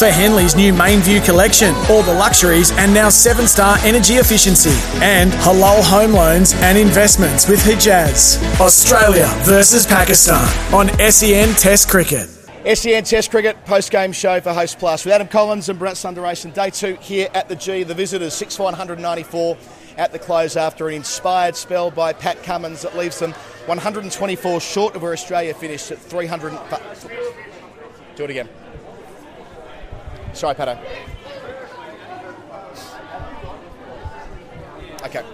For 0.00 0.06
Henley's 0.06 0.56
new 0.56 0.72
main 0.72 1.00
view 1.00 1.20
collection, 1.20 1.74
all 1.90 2.02
the 2.02 2.14
luxuries 2.14 2.70
and 2.72 2.94
now 2.94 3.10
seven 3.10 3.46
star 3.46 3.76
energy 3.80 4.14
efficiency, 4.14 4.72
and 5.02 5.30
halal 5.32 5.82
home 5.82 6.12
loans 6.12 6.54
and 6.54 6.78
investments 6.78 7.46
with 7.46 7.60
Hijaz. 7.60 8.38
Australia 8.60 9.26
versus 9.42 9.86
Pakistan 9.86 10.42
on 10.72 10.88
SEN 11.10 11.54
Test 11.54 11.90
Cricket. 11.90 12.39
SEN 12.64 13.04
Test 13.04 13.30
Cricket 13.30 13.64
post 13.64 13.90
game 13.90 14.12
show 14.12 14.38
for 14.38 14.52
Host 14.52 14.78
Plus 14.78 15.06
with 15.06 15.14
Adam 15.14 15.28
Collins 15.28 15.70
and 15.70 15.80
Bharat 15.80 15.92
Sundaresan. 15.92 16.52
Day 16.52 16.68
two 16.68 16.94
here 16.96 17.28
at 17.32 17.48
the 17.48 17.56
G. 17.56 17.84
The 17.84 17.94
visitors 17.94 18.34
6 18.34 18.54
for 18.54 18.64
194 18.64 19.56
at 19.96 20.12
the 20.12 20.18
close 20.18 20.58
after 20.58 20.86
an 20.88 20.94
inspired 20.94 21.56
spell 21.56 21.90
by 21.90 22.12
Pat 22.12 22.42
Cummins 22.42 22.82
that 22.82 22.94
leaves 22.94 23.18
them 23.18 23.32
124 23.64 24.60
short 24.60 24.94
of 24.94 25.00
where 25.00 25.14
Australia 25.14 25.54
finished 25.54 25.90
at 25.90 25.98
300. 25.98 26.52
Do 28.16 28.24
it 28.24 28.30
again. 28.30 28.48
Sorry, 30.34 30.54
Pato. 30.54 30.78
Okay. 35.06 35.24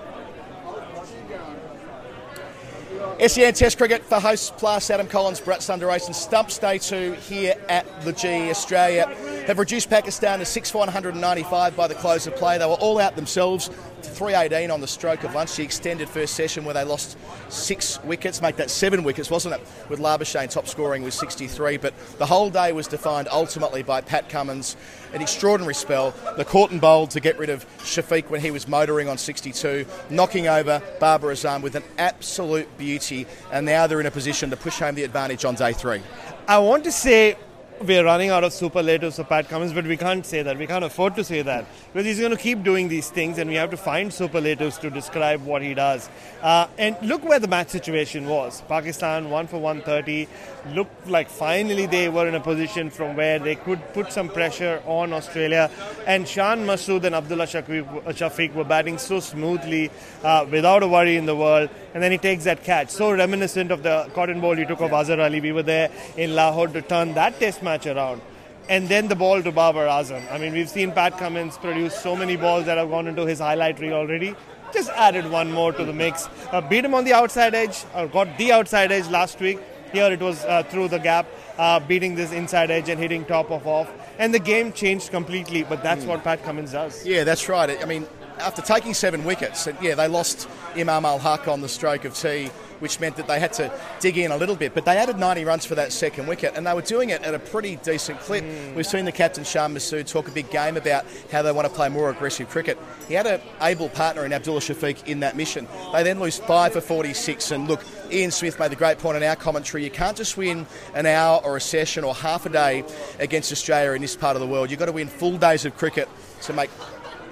SEN 3.18 3.54
Test 3.54 3.78
Cricket 3.78 4.04
for 4.04 4.20
hosts 4.20 4.52
plus 4.58 4.90
Adam 4.90 5.06
Collins, 5.06 5.40
Bharat 5.40 5.60
Sundaresan. 5.60 6.14
Stumps 6.14 6.58
day 6.58 6.76
two 6.76 7.12
here 7.12 7.54
at 7.70 7.86
the 8.02 8.12
G. 8.12 8.50
Australia 8.50 9.06
have 9.46 9.58
reduced 9.58 9.88
Pakistan 9.88 10.38
to 10.40 10.44
6 10.44 10.70
for 10.70 10.78
195 10.78 11.74
by 11.74 11.88
the 11.88 11.94
close 11.94 12.26
of 12.26 12.36
play. 12.36 12.58
They 12.58 12.66
were 12.66 12.72
all 12.72 12.98
out 13.00 13.16
themselves. 13.16 13.70
to 14.02 14.10
318 14.10 14.70
on 14.70 14.82
the 14.82 14.86
stroke 14.86 15.24
of 15.24 15.34
lunch, 15.34 15.56
the 15.56 15.62
extended 15.62 16.10
first 16.10 16.34
session 16.34 16.66
where 16.66 16.74
they 16.74 16.84
lost 16.84 17.16
six 17.48 18.02
wickets, 18.04 18.42
make 18.42 18.56
that 18.56 18.70
seven 18.70 19.02
wickets, 19.02 19.30
wasn't 19.30 19.54
it? 19.54 19.60
With 19.88 19.98
Labuschagne 19.98 20.50
top 20.50 20.68
scoring 20.68 21.02
with 21.02 21.14
63. 21.14 21.78
But 21.78 21.94
the 22.18 22.26
whole 22.26 22.50
day 22.50 22.72
was 22.72 22.86
defined 22.86 23.28
ultimately 23.32 23.82
by 23.82 24.02
Pat 24.02 24.28
Cummins, 24.28 24.76
an 25.16 25.22
extraordinary 25.22 25.74
spell. 25.74 26.10
The 26.36 26.44
court 26.44 26.66
Corton 26.66 26.78
bowled 26.78 27.10
to 27.12 27.20
get 27.20 27.38
rid 27.38 27.48
of 27.48 27.64
Shafiq 27.78 28.28
when 28.28 28.40
he 28.40 28.50
was 28.50 28.66
motoring 28.66 29.08
on 29.08 29.18
62, 29.18 29.86
knocking 30.10 30.46
over 30.46 30.82
Babar 31.00 31.30
Azam 31.30 31.62
with 31.62 31.74
an 31.74 31.84
absolute 31.96 32.68
beauty. 32.76 33.26
And 33.52 33.64
now 33.64 33.86
they're 33.86 34.00
in 34.00 34.06
a 34.06 34.10
position 34.10 34.50
to 34.50 34.56
push 34.56 34.78
home 34.78 34.94
the 34.94 35.04
advantage 35.04 35.44
on 35.44 35.54
day 35.54 35.72
three. 35.72 36.02
I 36.46 36.58
want 36.58 36.84
to 36.84 36.92
say 36.92 37.36
we're 37.82 38.04
running 38.04 38.30
out 38.30 38.44
of 38.44 38.52
superlatives 38.52 39.16
for 39.16 39.24
Pat 39.24 39.48
Cummins, 39.48 39.72
but 39.72 39.84
we 39.84 39.96
can't 39.96 40.24
say 40.24 40.42
that. 40.42 40.58
We 40.58 40.66
can't 40.66 40.84
afford 40.84 41.14
to 41.16 41.24
say 41.24 41.42
that 41.42 41.66
because 41.92 42.06
he's 42.06 42.18
going 42.18 42.30
to 42.30 42.36
keep 42.36 42.62
doing 42.62 42.88
these 42.88 43.10
things, 43.10 43.38
and 43.38 43.50
we 43.50 43.56
have 43.56 43.70
to 43.70 43.76
find 43.76 44.12
superlatives 44.12 44.78
to 44.78 44.90
describe 44.90 45.44
what 45.44 45.62
he 45.62 45.74
does. 45.74 46.08
Uh, 46.42 46.68
and 46.78 46.96
look 47.02 47.24
where 47.24 47.38
the 47.38 47.48
match 47.48 47.68
situation 47.68 48.28
was. 48.28 48.62
Pakistan 48.68 49.30
one 49.30 49.46
for 49.46 49.58
130. 49.58 50.28
Looked 50.74 51.08
like 51.08 51.28
finally 51.28 51.86
they 51.86 52.08
were 52.08 52.26
in 52.26 52.34
a 52.34 52.40
position 52.40 52.90
from 52.90 53.16
where 53.16 53.38
they 53.38 53.54
could 53.54 53.80
put 53.92 54.12
some 54.12 54.28
pressure 54.28 54.82
on 54.86 55.12
Australia. 55.12 55.70
And 56.06 56.26
Shan 56.26 56.66
Masood 56.66 57.04
and 57.04 57.14
Abdullah 57.14 57.46
Shafiq 57.46 58.54
were 58.54 58.64
batting 58.64 58.98
so 58.98 59.20
smoothly, 59.20 59.90
uh, 60.24 60.46
without 60.50 60.82
a 60.82 60.88
worry 60.88 61.16
in 61.16 61.26
the 61.26 61.36
world. 61.36 61.70
And 61.94 62.02
then 62.02 62.12
he 62.12 62.18
takes 62.18 62.44
that 62.44 62.64
catch, 62.64 62.90
so 62.90 63.12
reminiscent 63.12 63.70
of 63.70 63.82
the 63.82 64.10
caught 64.14 64.30
and 64.30 64.40
bowled 64.40 64.58
he 64.58 64.64
took 64.64 64.80
of 64.80 64.92
Azhar 64.92 65.20
Ali. 65.20 65.40
We 65.40 65.52
were 65.52 65.62
there 65.62 65.90
in 66.16 66.34
Lahore 66.34 66.68
to 66.68 66.82
turn 66.82 67.14
that 67.14 67.38
test 67.38 67.62
match 67.66 67.86
around. 67.86 68.22
And 68.68 68.88
then 68.88 69.08
the 69.08 69.14
ball 69.14 69.42
to 69.42 69.52
Babar 69.52 69.86
Azam. 69.86 70.22
I 70.32 70.38
mean, 70.38 70.52
we've 70.52 70.68
seen 70.68 70.90
Pat 70.92 71.18
Cummins 71.18 71.56
produce 71.58 71.94
so 72.06 72.16
many 72.16 72.36
balls 72.36 72.66
that 72.66 72.78
have 72.78 72.90
gone 72.90 73.06
into 73.06 73.26
his 73.26 73.38
highlight 73.38 73.78
reel 73.78 73.94
already. 73.94 74.34
Just 74.72 74.90
added 74.90 75.30
one 75.30 75.52
more 75.52 75.72
to 75.72 75.84
the 75.84 75.92
mix. 75.92 76.28
Uh, 76.50 76.60
beat 76.60 76.84
him 76.84 76.94
on 76.94 77.04
the 77.04 77.12
outside 77.12 77.54
edge, 77.54 77.84
or 77.94 78.08
got 78.08 78.36
the 78.38 78.50
outside 78.52 78.90
edge 78.90 79.08
last 79.08 79.40
week. 79.40 79.60
Here 79.92 80.10
it 80.12 80.20
was 80.20 80.44
uh, 80.44 80.64
through 80.64 80.88
the 80.88 80.98
gap, 80.98 81.26
uh, 81.58 81.78
beating 81.78 82.16
this 82.16 82.32
inside 82.32 82.72
edge 82.72 82.88
and 82.88 82.98
hitting 82.98 83.24
top 83.24 83.52
of 83.52 83.66
off. 83.66 83.88
And 84.18 84.34
the 84.34 84.40
game 84.40 84.72
changed 84.72 85.10
completely, 85.10 85.62
but 85.62 85.82
that's 85.82 86.04
mm. 86.04 86.08
what 86.08 86.24
Pat 86.24 86.42
Cummins 86.42 86.72
does. 86.72 87.06
Yeah, 87.06 87.22
that's 87.22 87.48
right. 87.48 87.80
I 87.80 87.86
mean, 87.86 88.04
after 88.38 88.62
taking 88.62 88.94
seven 88.94 89.24
wickets, 89.24 89.68
yeah, 89.80 89.94
they 89.94 90.08
lost 90.08 90.48
Imam-ul-Haq 90.76 91.46
on 91.46 91.60
the 91.60 91.68
stroke 91.68 92.04
of 92.04 92.14
tea 92.14 92.50
which 92.80 93.00
meant 93.00 93.16
that 93.16 93.26
they 93.26 93.40
had 93.40 93.52
to 93.54 93.72
dig 94.00 94.18
in 94.18 94.30
a 94.30 94.36
little 94.36 94.56
bit. 94.56 94.74
But 94.74 94.84
they 94.84 94.96
added 94.96 95.18
90 95.18 95.44
runs 95.44 95.64
for 95.64 95.74
that 95.74 95.92
second 95.92 96.26
wicket, 96.26 96.54
and 96.56 96.66
they 96.66 96.74
were 96.74 96.82
doing 96.82 97.10
it 97.10 97.22
at 97.22 97.34
a 97.34 97.38
pretty 97.38 97.76
decent 97.76 98.20
clip. 98.20 98.44
Mm. 98.44 98.74
We've 98.74 98.86
seen 98.86 99.04
the 99.04 99.12
captain, 99.12 99.44
Shan 99.44 99.74
Masood, 99.74 100.06
talk 100.06 100.28
a 100.28 100.30
big 100.30 100.50
game 100.50 100.76
about 100.76 101.04
how 101.30 101.42
they 101.42 101.52
want 101.52 101.68
to 101.68 101.72
play 101.72 101.88
more 101.88 102.10
aggressive 102.10 102.48
cricket. 102.48 102.78
He 103.08 103.14
had 103.14 103.26
an 103.26 103.40
able 103.60 103.88
partner 103.88 104.24
in 104.24 104.32
Abdullah 104.32 104.60
Shafiq 104.60 105.06
in 105.06 105.20
that 105.20 105.36
mission. 105.36 105.66
They 105.92 106.02
then 106.02 106.20
lose 106.20 106.38
5 106.38 106.72
for 106.72 106.80
46, 106.80 107.50
and 107.50 107.68
look, 107.68 107.84
Ian 108.10 108.30
Smith 108.30 108.58
made 108.58 108.70
the 108.70 108.76
great 108.76 108.98
point 108.98 109.16
in 109.16 109.22
our 109.22 109.36
commentary. 109.36 109.84
You 109.84 109.90
can't 109.90 110.16
just 110.16 110.36
win 110.36 110.66
an 110.94 111.06
hour 111.06 111.40
or 111.44 111.56
a 111.56 111.60
session 111.60 112.04
or 112.04 112.14
half 112.14 112.46
a 112.46 112.48
day 112.48 112.84
against 113.18 113.52
Australia 113.52 113.92
in 113.92 114.02
this 114.02 114.16
part 114.16 114.36
of 114.36 114.40
the 114.40 114.46
world. 114.46 114.70
You've 114.70 114.80
got 114.80 114.86
to 114.86 114.92
win 114.92 115.08
full 115.08 115.38
days 115.38 115.64
of 115.64 115.76
cricket 115.76 116.08
to 116.42 116.52
make 116.52 116.70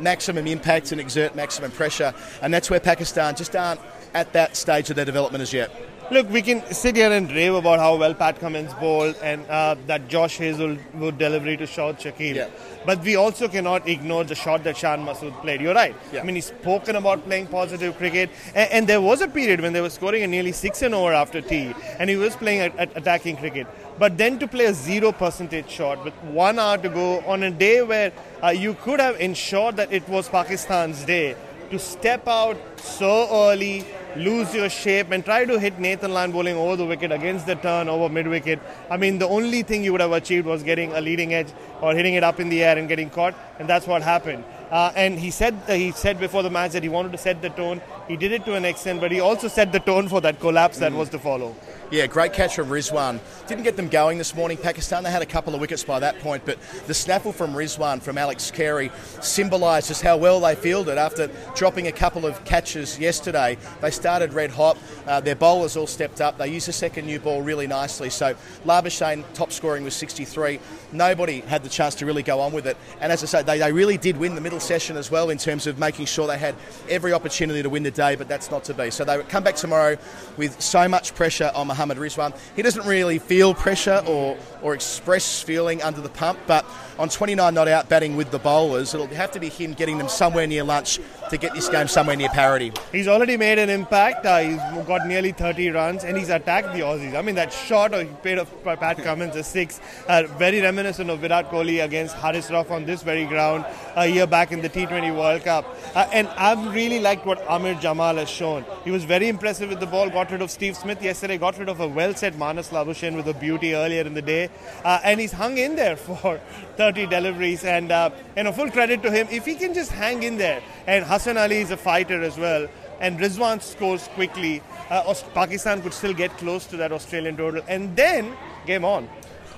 maximum 0.01 0.47
impact 0.47 0.93
and 0.93 1.01
exert 1.01 1.35
maximum 1.35 1.71
pressure. 1.71 2.15
And 2.43 2.53
that's 2.53 2.71
where 2.71 2.81
Pakistan 2.81 3.37
just 3.37 3.55
aren't 3.55 3.81
at 4.15 4.33
that 4.33 4.57
stage 4.57 4.91
of 4.91 4.97
their 4.97 5.05
development 5.05 5.43
as 5.43 5.53
yet? 5.53 5.71
Look, 6.11 6.29
we 6.29 6.43
can 6.43 6.63
sit 6.71 6.97
here 6.97 7.11
and 7.11 7.31
rave 7.33 7.55
about 7.55 7.79
how 7.79 7.97
well 7.97 8.13
Pat 8.13 8.39
Cummins 8.39 8.75
bowled 8.75 9.17
and 9.23 9.47
uh, 9.47 9.75
that 9.87 10.07
Josh 10.07 10.37
Hazlewood 10.37 11.17
delivery 11.17 11.57
to 11.57 11.65
Shahid 11.65 11.99
Shakil. 11.99 12.35
Yeah. 12.35 12.51
But 12.85 13.03
we 13.03 13.17
also 13.17 13.49
cannot 13.49 13.89
ignore 13.89 14.23
the 14.23 14.35
shot 14.35 14.65
that 14.65 14.77
Shan 14.77 15.07
Masood 15.07 15.33
played. 15.41 15.63
You're 15.63 15.75
right. 15.75 15.97
Yeah. 16.13 16.21
I 16.21 16.25
mean, 16.25 16.35
he's 16.35 16.47
spoken 16.47 16.97
about 16.97 17.25
playing 17.25 17.47
positive 17.47 17.97
cricket. 17.97 18.29
And, 18.55 18.71
and, 18.71 18.87
there 18.87 19.01
was 19.01 19.23
a 19.23 19.29
period 19.29 19.63
when 19.63 19.73
they 19.73 19.81
were 19.81 19.89
scoring 19.89 20.23
a 20.23 20.27
nearly 20.27 20.53
six 20.53 20.83
and 20.83 20.95
over 20.95 21.15
after 21.15 21.41
tea, 21.41 21.75
and 21.99 22.11
he 22.11 22.17
was 22.17 22.37
playing 22.37 22.61
at, 22.61 22.77
at 22.77 22.95
attacking 22.95 23.39
cricket. 23.39 23.67
But 23.99 24.19
then 24.19 24.39
to 24.41 24.47
play 24.47 24.67
a 24.67 24.75
zero 24.75 25.11
percentage 25.11 25.71
shot 25.71 26.05
with 26.05 26.15
one 26.25 26.59
hour 26.59 26.77
to 26.79 26.89
go 26.91 27.21
on 27.21 27.45
a 27.45 27.51
day 27.51 27.83
where 27.83 28.13
uh, 28.43 28.49
you 28.49 28.75
could 28.75 29.01
have 29.01 29.19
ensured 29.21 29.77
that 29.77 29.91
it 29.91 30.07
was 30.07 30.29
Pakistan's 30.29 31.03
day 31.05 31.35
to 31.75 31.79
step 31.81 32.29
out 32.29 32.57
so 32.79 33.13
early 33.51 33.85
lose 34.17 34.55
your 34.55 34.69
shape 34.71 35.11
and 35.11 35.25
try 35.25 35.45
to 35.45 35.59
hit 35.59 35.79
Nathan 35.81 36.13
Lyon 36.13 36.31
bowling 36.31 36.57
over 36.57 36.77
the 36.77 36.87
wicket 36.87 37.11
against 37.11 37.47
the 37.47 37.57
turn 37.57 37.89
over 37.89 38.09
mid 38.09 38.29
wicket. 38.29 38.61
I 38.89 38.97
mean, 38.97 39.19
the 39.19 39.27
only 39.27 39.63
thing 39.63 39.83
you 39.83 39.91
would 39.91 40.01
have 40.01 40.13
achieved 40.13 40.47
was 40.47 40.63
getting 40.63 40.93
a 40.93 41.01
leading 41.01 41.35
edge 41.35 41.49
or 41.81 41.95
hitting 41.95 42.15
it 42.15 42.23
up 42.23 42.39
in 42.39 42.49
the 42.49 42.63
air 42.63 42.79
and 42.79 42.89
getting 42.89 43.11
caught, 43.11 43.35
and 43.59 43.69
that's 43.69 43.89
what 43.89 44.03
happened. 44.03 44.45
Uh, 44.71 44.93
and 44.95 45.19
he 45.19 45.31
said 45.31 45.55
uh, 45.69 45.75
he 45.75 45.91
said 45.91 46.21
before 46.21 46.43
the 46.45 46.51
match 46.51 46.73
that 46.73 46.83
he 46.83 46.89
wanted 46.89 47.13
to 47.13 47.19
set 47.19 47.43
the 47.43 47.51
tone. 47.51 47.81
He 48.07 48.17
did 48.17 48.31
it 48.31 48.45
to 48.45 48.55
an 48.55 48.65
extent, 48.65 49.01
but 49.01 49.11
he 49.11 49.21
also 49.21 49.49
set 49.49 49.73
the 49.73 49.81
tone 49.81 50.09
for 50.09 50.21
that 50.21 50.39
collapse 50.39 50.79
that 50.79 50.93
mm. 50.93 50.97
was 50.99 51.09
to 51.11 51.19
follow. 51.19 51.55
Yeah, 51.91 52.07
great 52.07 52.33
catch 52.33 52.57
from 52.57 52.69
Rizwan. 52.69 53.21
Didn't 53.47 53.63
get 53.63 53.77
them 53.77 53.89
going 53.89 54.17
this 54.17 54.35
morning. 54.35 54.57
Pakistan, 54.57 55.03
they 55.03 55.11
had 55.11 55.21
a 55.21 55.27
couple 55.27 55.55
of 55.55 55.61
wickets 55.61 55.85
by 55.85 56.01
that 56.01 56.19
point, 56.21 56.45
but 56.47 56.59
the 56.87 56.95
snaffle 56.95 57.31
from 57.31 57.53
Rizwan, 57.53 58.01
from 58.01 58.17
Alex 58.17 58.51
Carey, 58.51 58.91
symbolised 59.21 59.89
just 59.89 60.01
how 60.01 60.17
well 60.17 60.41
they 60.41 60.55
fielded 60.55 60.97
after 60.97 61.29
dropping 61.55 61.87
a 61.87 61.93
couple 61.93 62.25
of 62.25 62.43
catches 62.47 62.99
yesterday. 62.99 63.59
They 63.83 63.91
started 63.91 64.33
red 64.33 64.51
hot. 64.51 64.79
Uh, 65.07 65.21
their 65.21 65.35
bowlers 65.35 65.77
all 65.77 65.87
stepped 65.87 66.23
up. 66.23 66.39
They 66.39 66.49
used 66.49 66.69
the 66.69 66.73
second 66.73 67.05
new 67.05 67.21
ball 67.21 67.43
really 67.43 67.67
nicely. 67.67 68.09
So 68.09 68.35
Labuschagne, 68.65 69.23
top 69.35 69.53
scoring 69.53 69.85
was 69.85 69.95
63. 69.95 70.61
Nobody 70.91 71.41
had 71.41 71.63
the 71.63 71.69
chance 71.69 71.95
to 71.97 72.07
really 72.07 72.23
go 72.23 72.41
on 72.41 72.53
with 72.53 72.67
it. 72.67 72.79
And 73.03 73.13
as 73.13 73.23
I 73.23 73.27
say, 73.27 73.43
they, 73.43 73.59
they 73.59 73.73
really 73.73 73.99
did 73.99 74.17
win 74.17 74.35
the 74.35 74.41
middle 74.41 74.61
session 74.61 74.97
as 74.97 75.11
well 75.11 75.29
in 75.29 75.37
terms 75.37 75.67
of 75.67 75.79
making 75.79 76.07
sure 76.07 76.27
they 76.27 76.39
had 76.39 76.55
every 76.89 77.13
opportunity 77.13 77.63
to 77.63 77.69
win 77.69 77.83
the 77.83 77.91
day, 77.91 78.17
but 78.17 78.27
that's 78.27 78.51
not 78.51 78.65
to 78.65 78.75
be. 78.75 78.91
So 78.91 79.05
they 79.05 79.23
come 79.25 79.45
back 79.45 79.57
tomorrow 79.57 79.99
with 80.39 80.59
so 80.63 80.89
much 80.89 81.15
pressure 81.15 81.53
on 81.55 81.69
Mohammad 81.85 81.99
Rizwan. 81.99 82.37
He 82.57 82.63
doesn't 82.63 82.87
really 82.87 83.19
feel 83.19 83.53
pressure 83.53 84.03
or, 84.07 84.39
or 84.63 84.75
express 84.75 85.43
feeling 85.43 85.83
under 85.83 86.01
the 86.01 86.09
pump, 86.09 86.39
but 86.47 86.65
on 86.99 87.09
29 87.09 87.53
not 87.53 87.69
out 87.69 87.89
batting 87.89 88.17
with 88.17 88.31
the 88.31 88.39
bowlers, 88.39 88.95
it'll 88.95 89.07
have 89.09 89.33
to 89.33 89.41
be 89.41 89.49
him 89.49 89.75
getting 89.75 89.99
them 89.99 90.09
somewhere 90.09 90.47
near 90.47 90.65
lunch 90.65 91.01
to 91.31 91.37
get 91.37 91.55
this 91.55 91.69
game 91.69 91.89
somewhere 91.89 92.17
near 92.17 92.29
parity. 92.29 92.73
He's 92.93 93.09
already 93.09 93.37
made 93.37 93.59
an 93.59 93.69
impact. 93.69 94.25
Uh, 94.25 94.39
he's 94.39 94.87
got 94.87 95.07
nearly 95.07 95.33
30 95.33 95.71
runs 95.71 96.05
and 96.05 96.17
he's 96.17 96.29
attacked 96.29 96.73
the 96.73 96.81
Aussies. 96.81 97.17
I 97.17 97.23
mean, 97.23 97.35
that 97.35 97.53
shot 97.53 97.93
he 97.95 98.05
paid 98.23 98.39
of 98.39 98.49
Pat 98.65 98.99
Cummins, 98.99 99.37
a 99.37 99.43
six, 99.43 99.81
uh, 100.09 100.25
very 100.39 100.61
reminiscent 100.61 101.11
of 101.11 101.19
Virat 101.19 101.51
Kohli 101.51 101.85
against 101.85 102.15
Haris 102.17 102.49
Rauf 102.51 102.71
on 102.71 102.85
this 102.85 103.03
very 103.03 103.27
ground 103.27 103.65
a 103.97 104.07
year 104.07 104.27
back 104.27 104.53
in 104.53 104.63
the 104.63 104.69
T20 104.69 105.15
World 105.17 105.43
Cup. 105.43 105.67
Uh, 105.95 106.09
and 106.13 106.29
I've 106.29 106.75
really 106.75 107.01
liked 107.01 107.27
what 107.27 107.45
Amir 107.49 107.75
Jamal 107.75 108.17
has 108.17 108.31
shown. 108.31 108.65
He 108.85 108.91
was 108.91 109.05
very 109.05 109.29
impressive 109.29 109.69
with 109.69 109.81
the 109.81 109.87
ball, 109.87 110.09
got 110.11 110.31
rid 110.31 110.43
of 110.43 110.51
Steve 110.51 110.77
Smith 110.77 111.03
yesterday, 111.03 111.39
got 111.39 111.59
rid 111.59 111.64
of 111.69 111.81
a 111.81 111.89
well 111.89 112.15
set 112.15 112.35
Marnus 112.35 112.71
Labuschagne 112.71 113.17
with 113.17 113.29
a 113.29 113.35
beauty 113.35 113.75
earlier 113.75 114.03
in 114.03 114.15
the 114.15 114.23
day, 114.23 114.49
uh, 114.85 115.01
and 115.05 115.21
he's 115.21 115.33
hung 115.33 115.59
in 115.59 115.77
there 115.77 115.97
for 115.97 116.41
30 116.77 117.07
deliveries. 117.07 117.65
And 117.65 117.93
uh, 117.93 118.11
you 118.37 118.45
know, 118.45 118.53
full 118.53 118.71
credit 118.71 119.03
to 119.03 119.11
him. 119.11 119.29
If 119.31 119.45
he 119.45 119.55
can 119.55 119.75
just 119.75 119.93
hang 119.93 120.23
in 120.23 120.37
there, 120.37 120.63
and 120.87 121.05
Hassan 121.05 121.39
Ali 121.39 121.59
is 121.59 121.71
a 121.71 121.77
fighter 121.77 122.23
as 122.23 122.37
well, 122.39 122.69
and 123.01 123.19
Rizwan 123.19 123.63
scores 123.63 124.09
quickly, 124.09 124.63
uh, 124.91 125.15
Pakistan 125.35 125.83
could 125.83 125.95
still 125.95 126.15
get 126.15 126.31
close 126.39 126.67
to 126.67 126.77
that 126.77 126.93
Australian 126.93 127.37
total, 127.37 127.63
and 127.69 127.97
then 127.97 128.37
game 128.67 128.85
on. 128.85 129.09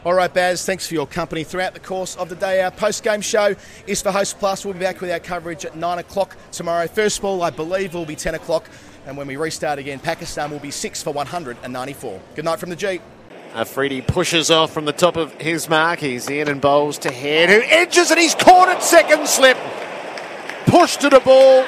All 0.06 0.14
right, 0.14 0.32
Baz, 0.32 0.64
thanks 0.64 0.86
for 0.86 0.94
your 0.94 1.08
company 1.08 1.42
throughout 1.42 1.74
the 1.74 1.80
course 1.80 2.14
of 2.14 2.28
the 2.28 2.36
day. 2.36 2.62
Our 2.62 2.70
post 2.70 3.02
game 3.02 3.20
show 3.20 3.56
is 3.88 4.02
for 4.02 4.12
Host 4.12 4.38
Plus. 4.38 4.64
We'll 4.64 4.74
be 4.74 4.78
back 4.78 5.00
with 5.00 5.10
our 5.10 5.18
coverage 5.18 5.64
at 5.64 5.74
9 5.74 5.98
o'clock 5.98 6.36
tomorrow. 6.52 6.86
First 6.86 7.20
ball, 7.20 7.42
I 7.42 7.50
believe, 7.50 7.92
will 7.92 8.06
be 8.06 8.14
10 8.14 8.36
o'clock. 8.36 8.68
And 9.06 9.16
when 9.16 9.28
we 9.28 9.36
restart 9.36 9.78
again, 9.78 10.00
Pakistan 10.00 10.50
will 10.50 10.58
be 10.58 10.72
6 10.72 11.02
for 11.04 11.12
194. 11.12 12.20
Good 12.34 12.44
night 12.44 12.58
from 12.58 12.70
the 12.70 12.76
G. 12.76 13.00
Afridi 13.54 14.02
pushes 14.02 14.50
off 14.50 14.72
from 14.72 14.84
the 14.84 14.92
top 14.92 15.16
of 15.16 15.32
his 15.40 15.68
mark. 15.68 16.00
He's 16.00 16.28
in 16.28 16.48
and 16.48 16.60
bowls 16.60 16.98
to 16.98 17.12
Head, 17.12 17.48
who 17.48 17.60
edges 17.62 18.10
and 18.10 18.18
he's 18.18 18.34
caught 18.34 18.68
at 18.68 18.82
second 18.82 19.28
slip. 19.28 19.56
Pushed 20.66 21.02
to 21.02 21.08
the 21.08 21.20
ball, 21.20 21.64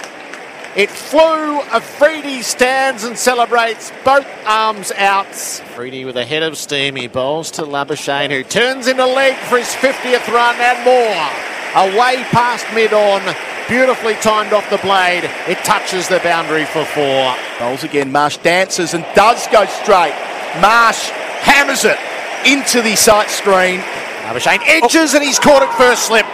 it 0.74 0.90
flew. 0.90 1.60
Afridi 1.60 2.42
stands 2.42 3.04
and 3.04 3.16
celebrates, 3.16 3.92
both 4.04 4.26
arms 4.44 4.90
out. 4.90 5.26
Afridi 5.26 6.04
with 6.04 6.16
a 6.16 6.24
head 6.24 6.42
of 6.42 6.58
steam. 6.58 6.96
He 6.96 7.06
bowls 7.06 7.52
to 7.52 7.62
Labuschagne, 7.62 8.32
who 8.32 8.42
turns 8.42 8.88
in 8.88 8.98
into 8.98 9.06
leg 9.06 9.36
for 9.36 9.58
his 9.58 9.68
50th 9.68 10.26
run 10.26 10.56
and 10.58 10.84
more. 10.84 11.94
Away 11.94 12.24
past 12.32 12.66
mid 12.74 12.92
on. 12.92 13.22
Beautifully 13.68 14.14
timed 14.14 14.54
off 14.54 14.68
the 14.70 14.78
blade. 14.78 15.24
It 15.46 15.58
touches 15.58 16.08
the 16.08 16.20
boundary 16.20 16.64
for 16.64 16.86
four. 16.86 17.36
Bowls 17.58 17.84
again. 17.84 18.10
Marsh 18.10 18.38
dances 18.38 18.94
and 18.94 19.04
does 19.14 19.46
go 19.48 19.66
straight. 19.66 20.14
Marsh 20.60 21.10
hammers 21.44 21.84
it 21.84 21.98
into 22.46 22.80
the 22.80 22.96
sight 22.96 23.28
screen. 23.28 23.80
Labuschagne 24.24 24.60
oh. 24.60 24.84
edges 24.84 25.12
oh. 25.12 25.16
and 25.16 25.24
he's 25.24 25.38
caught 25.38 25.62
it 25.62 25.70
first 25.76 26.06
slip. 26.06 26.24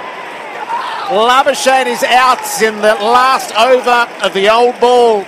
Labuschagne 1.11 1.87
is 1.87 2.05
out 2.05 2.39
in 2.63 2.77
the 2.77 2.95
last 3.03 3.53
over 3.57 4.09
of 4.25 4.33
the 4.33 4.49
old 4.49 4.79
ball. 4.81 5.27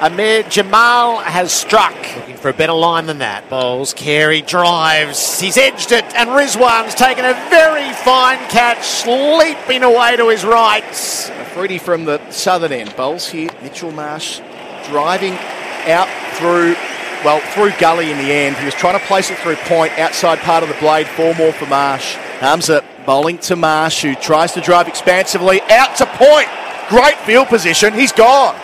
Amir 0.00 0.44
Jamal 0.44 1.18
has 1.18 1.52
struck. 1.52 1.94
Looking 2.16 2.38
for 2.38 2.48
a 2.48 2.54
better 2.54 2.72
line 2.72 3.04
than 3.04 3.18
that. 3.18 3.50
Bowls, 3.50 3.92
Carey 3.92 4.40
drives. 4.40 5.38
He's 5.38 5.58
edged 5.58 5.92
it, 5.92 6.04
and 6.14 6.30
Rizwan's 6.30 6.94
taken 6.94 7.26
a 7.26 7.34
very 7.50 7.92
fine 7.92 8.38
catch, 8.48 9.06
leaping 9.06 9.82
away 9.82 10.16
to 10.16 10.30
his 10.30 10.42
right. 10.42 10.82
Afridi 10.82 11.76
from 11.76 12.06
the 12.06 12.30
southern 12.30 12.72
end. 12.72 12.96
Bowls 12.96 13.28
here. 13.28 13.50
Mitchell 13.62 13.92
Marsh 13.92 14.40
driving 14.88 15.34
out 15.86 16.08
through, 16.36 16.74
well, 17.22 17.40
through 17.52 17.72
gully 17.78 18.10
in 18.10 18.16
the 18.16 18.32
end. 18.32 18.56
He 18.56 18.64
was 18.64 18.74
trying 18.74 18.98
to 18.98 19.04
place 19.04 19.30
it 19.30 19.36
through 19.38 19.56
point, 19.56 19.98
outside 19.98 20.38
part 20.38 20.62
of 20.62 20.70
the 20.70 20.76
blade. 20.76 21.08
Four 21.08 21.34
more 21.34 21.52
for 21.52 21.66
Marsh. 21.66 22.14
Hamza 22.40 22.82
Bowling 23.04 23.36
to 23.38 23.54
Marsh, 23.54 24.00
who 24.00 24.14
tries 24.14 24.52
to 24.52 24.62
drive 24.62 24.88
expansively 24.88 25.60
out 25.68 25.94
to 25.96 26.06
point. 26.06 26.48
Great 26.88 27.18
field 27.26 27.48
position. 27.48 27.92
He's 27.92 28.12
gone. 28.12 28.58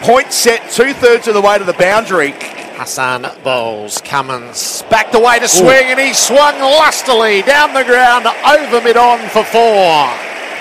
Point 0.00 0.32
set 0.32 0.70
two 0.70 0.92
thirds 0.94 1.26
of 1.28 1.34
the 1.34 1.40
way 1.40 1.58
to 1.58 1.64
the 1.64 1.72
boundary. 1.72 2.32
Hassan 2.78 3.26
bowls. 3.42 4.00
Cummins 4.02 4.84
backed 4.88 5.14
away 5.14 5.40
to 5.40 5.48
swing, 5.48 5.66
Ooh. 5.66 5.90
and 5.90 6.00
he 6.00 6.14
swung 6.14 6.60
lustily 6.60 7.42
down 7.42 7.74
the 7.74 7.82
ground 7.82 8.26
over 8.26 8.80
mid 8.80 8.96
on 8.96 9.18
for 9.30 9.44
four. 9.44 10.06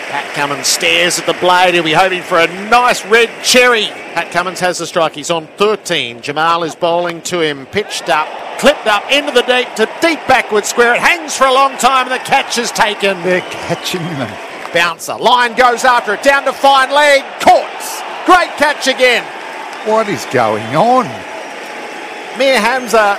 Pat 0.10 0.34
Cummins 0.34 0.68
stares 0.68 1.20
at 1.20 1.26
the 1.26 1.34
blade. 1.34 1.76
He'll 1.76 1.84
be 1.84 1.94
hoping 1.94 2.24
for 2.24 2.40
a 2.40 2.48
nice 2.70 3.06
red 3.06 3.30
cherry. 3.44 3.86
Pat 4.16 4.32
Cummins 4.32 4.60
has 4.62 4.80
the 4.80 4.88
strike. 4.88 5.14
He's 5.14 5.30
on 5.30 5.46
13. 5.58 6.22
Jamal 6.22 6.64
is 6.64 6.76
bowling 6.76 7.22
to 7.24 7.42
him. 7.42 7.66
Pitched 7.68 8.10
up 8.10 8.28
clipped 8.58 8.88
up 8.88 9.04
into 9.12 9.32
the 9.32 9.44
deep 9.44 9.68
to 9.76 9.86
deep 10.02 10.20
backward 10.28 10.66
square. 10.66 10.96
It 10.96 11.02
hangs 11.02 11.36
for 11.36 11.46
a 11.46 11.54
long 11.54 11.78
time 11.78 12.12
and 12.12 12.16
the 12.20 12.26
catch 12.26 12.58
is 12.58 12.72
taken. 12.72 13.22
They're 13.22 13.42
catching 13.42 14.02
them. 14.02 14.74
Bouncer. 14.74 15.16
Lyon 15.16 15.56
goes 15.56 15.84
after 15.86 16.16
it. 16.16 16.24
Down 16.24 16.44
to 16.46 16.54
fine 16.54 16.92
leg. 16.92 17.24
Caught. 17.40 18.07
Great 18.28 18.52
catch 18.60 18.88
again. 18.88 19.24
What 19.88 20.08
is 20.08 20.28
going 20.32 20.76
on? 20.76 21.06
Mir 22.38 22.60
Hamza 22.60 23.18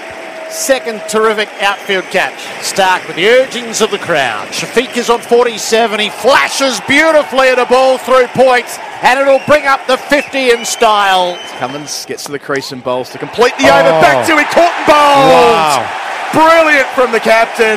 Second 0.50 1.02
terrific 1.10 1.48
outfield 1.60 2.04
catch. 2.04 2.40
Starc 2.64 3.06
with 3.06 3.16
the 3.16 3.28
urgings 3.28 3.82
of 3.82 3.90
the 3.90 3.98
crowd. 3.98 4.48
Shafiq 4.48 4.96
is 4.96 5.10
on 5.10 5.20
47. 5.20 6.00
He 6.00 6.08
flashes 6.08 6.80
beautifully 6.88 7.48
at 7.48 7.58
a 7.58 7.66
ball 7.66 7.98
through 7.98 8.26
points, 8.28 8.78
and 9.02 9.20
it'll 9.20 9.44
bring 9.46 9.66
up 9.66 9.86
the 9.86 9.98
50 9.98 10.50
in 10.50 10.64
style. 10.64 11.36
Cummins 11.58 12.06
gets 12.06 12.24
to 12.24 12.32
the 12.32 12.38
crease 12.38 12.72
and 12.72 12.82
bowls 12.82 13.10
to 13.10 13.18
complete 13.18 13.52
the 13.58 13.68
oh. 13.68 13.76
over. 13.76 14.00
Back 14.00 14.26
to 14.26 14.38
it. 14.38 14.48
Caught 14.48 14.72
and 14.72 14.86
bowls. 14.88 15.44
Wow. 15.52 15.84
Brilliant 16.32 16.88
from 16.96 17.12
the 17.12 17.20
captain. 17.20 17.76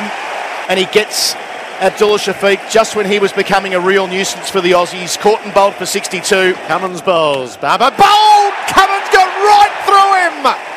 And 0.70 0.78
he 0.78 0.86
gets 0.86 1.34
Abdullah 1.80 2.18
Shafiq 2.18 2.70
just 2.70 2.96
when 2.96 3.06
he 3.06 3.18
was 3.18 3.32
becoming 3.32 3.74
a 3.74 3.80
real 3.80 4.06
nuisance 4.06 4.50
for 4.50 4.60
the 4.60 4.72
Aussies. 4.72 5.18
Caught 5.18 5.44
and 5.44 5.54
bowled 5.54 5.74
for 5.74 5.86
62. 5.86 6.54
Cummins 6.66 7.02
bowls. 7.02 7.56
Babar 7.56 7.90
bowled. 7.90 8.54
Cummins 8.68 9.08
got 9.12 9.30
right 9.44 9.74
through 9.84 10.12
him. 10.22 10.72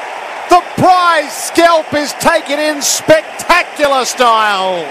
The 0.50 0.82
prize 0.82 1.34
scalp 1.34 1.94
is 1.94 2.14
taken 2.14 2.60
in 2.60 2.82
spectacular 2.82 4.06
style. 4.06 4.84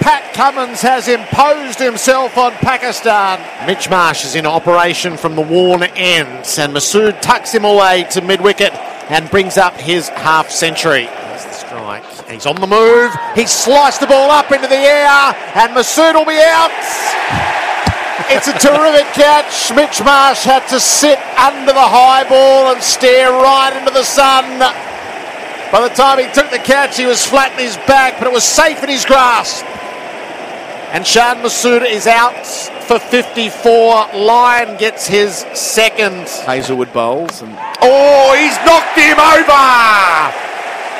Pat 0.00 0.32
Cummins 0.32 0.80
has 0.80 1.08
imposed 1.08 1.78
himself 1.78 2.38
on 2.38 2.52
Pakistan. 2.52 3.38
Mitch 3.66 3.90
Marsh 3.90 4.24
is 4.24 4.34
in 4.34 4.46
operation 4.46 5.18
from 5.18 5.36
the 5.36 5.42
worn 5.42 5.82
ends, 5.82 6.58
and 6.58 6.72
Masood 6.72 7.20
tucks 7.20 7.52
him 7.52 7.64
away 7.64 8.06
to 8.12 8.22
mid 8.22 8.40
wicket 8.40 8.72
and 9.10 9.30
brings 9.30 9.58
up 9.58 9.74
his 9.74 10.08
half 10.08 10.50
century. 10.50 11.08
There's 12.30 12.44
the 12.44 12.50
strike. 12.50 12.60
And 12.60 12.60
he's 12.60 12.60
on 12.60 12.60
the 12.60 12.66
move. 12.66 13.12
He 13.34 13.46
sliced 13.46 14.00
the 14.00 14.06
ball 14.06 14.30
up 14.30 14.52
into 14.52 14.68
the 14.68 14.76
air, 14.76 15.34
and 15.54 15.74
Masood 15.74 16.14
will 16.14 16.24
be 16.24 16.38
out. 16.38 16.70
It's 18.30 18.46
a 18.46 18.52
terrific 18.58 19.06
catch. 19.14 19.74
Mitch 19.74 20.02
Marsh 20.04 20.44
had 20.44 20.66
to 20.68 20.78
sit 20.78 21.18
under 21.36 21.72
the 21.72 21.88
high 21.88 22.28
ball 22.28 22.72
and 22.72 22.82
stare 22.82 23.32
right 23.32 23.76
into 23.76 23.90
the 23.92 24.04
sun. 24.04 24.60
By 25.72 25.88
the 25.88 25.94
time 25.94 26.18
he 26.18 26.32
took 26.32 26.50
the 26.50 26.58
catch, 26.58 26.96
he 26.96 27.06
was 27.06 27.24
flat 27.24 27.52
in 27.52 27.58
his 27.58 27.76
back, 27.88 28.18
but 28.18 28.26
it 28.26 28.32
was 28.32 28.44
safe 28.44 28.82
in 28.82 28.88
his 28.88 29.04
grasp. 29.04 29.64
And 30.92 31.06
Shan 31.06 31.36
Masood 31.36 31.88
is 31.88 32.06
out 32.06 32.46
for 32.84 32.98
54. 32.98 34.08
Lyon 34.14 34.76
gets 34.76 35.06
his 35.06 35.46
second. 35.54 36.28
Hazlewood 36.46 36.92
bowls. 36.92 37.42
And 37.42 37.56
oh, 37.82 38.34
he's 38.34 38.56
knocked 38.66 38.98
him 38.98 39.18
over! 39.18 40.49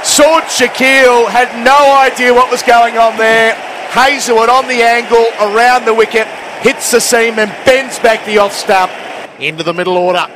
Saud 0.02 0.42
Shakil 0.48 1.28
had 1.28 1.64
no 1.64 1.94
idea 1.94 2.32
what 2.32 2.50
was 2.50 2.62
going 2.62 2.96
on 2.96 3.16
there. 3.18 3.54
Hazlewood 3.90 4.48
on 4.48 4.66
the 4.66 4.82
angle, 4.82 5.26
around 5.40 5.84
the 5.84 5.92
wicket, 5.92 6.26
hits 6.62 6.90
the 6.90 7.00
seam 7.00 7.38
and 7.38 7.50
bends 7.64 7.98
back 7.98 8.24
the 8.24 8.38
off 8.38 8.52
stump. 8.52 8.90
Into 9.38 9.62
the 9.62 9.74
middle 9.74 9.96
order. 9.96 10.26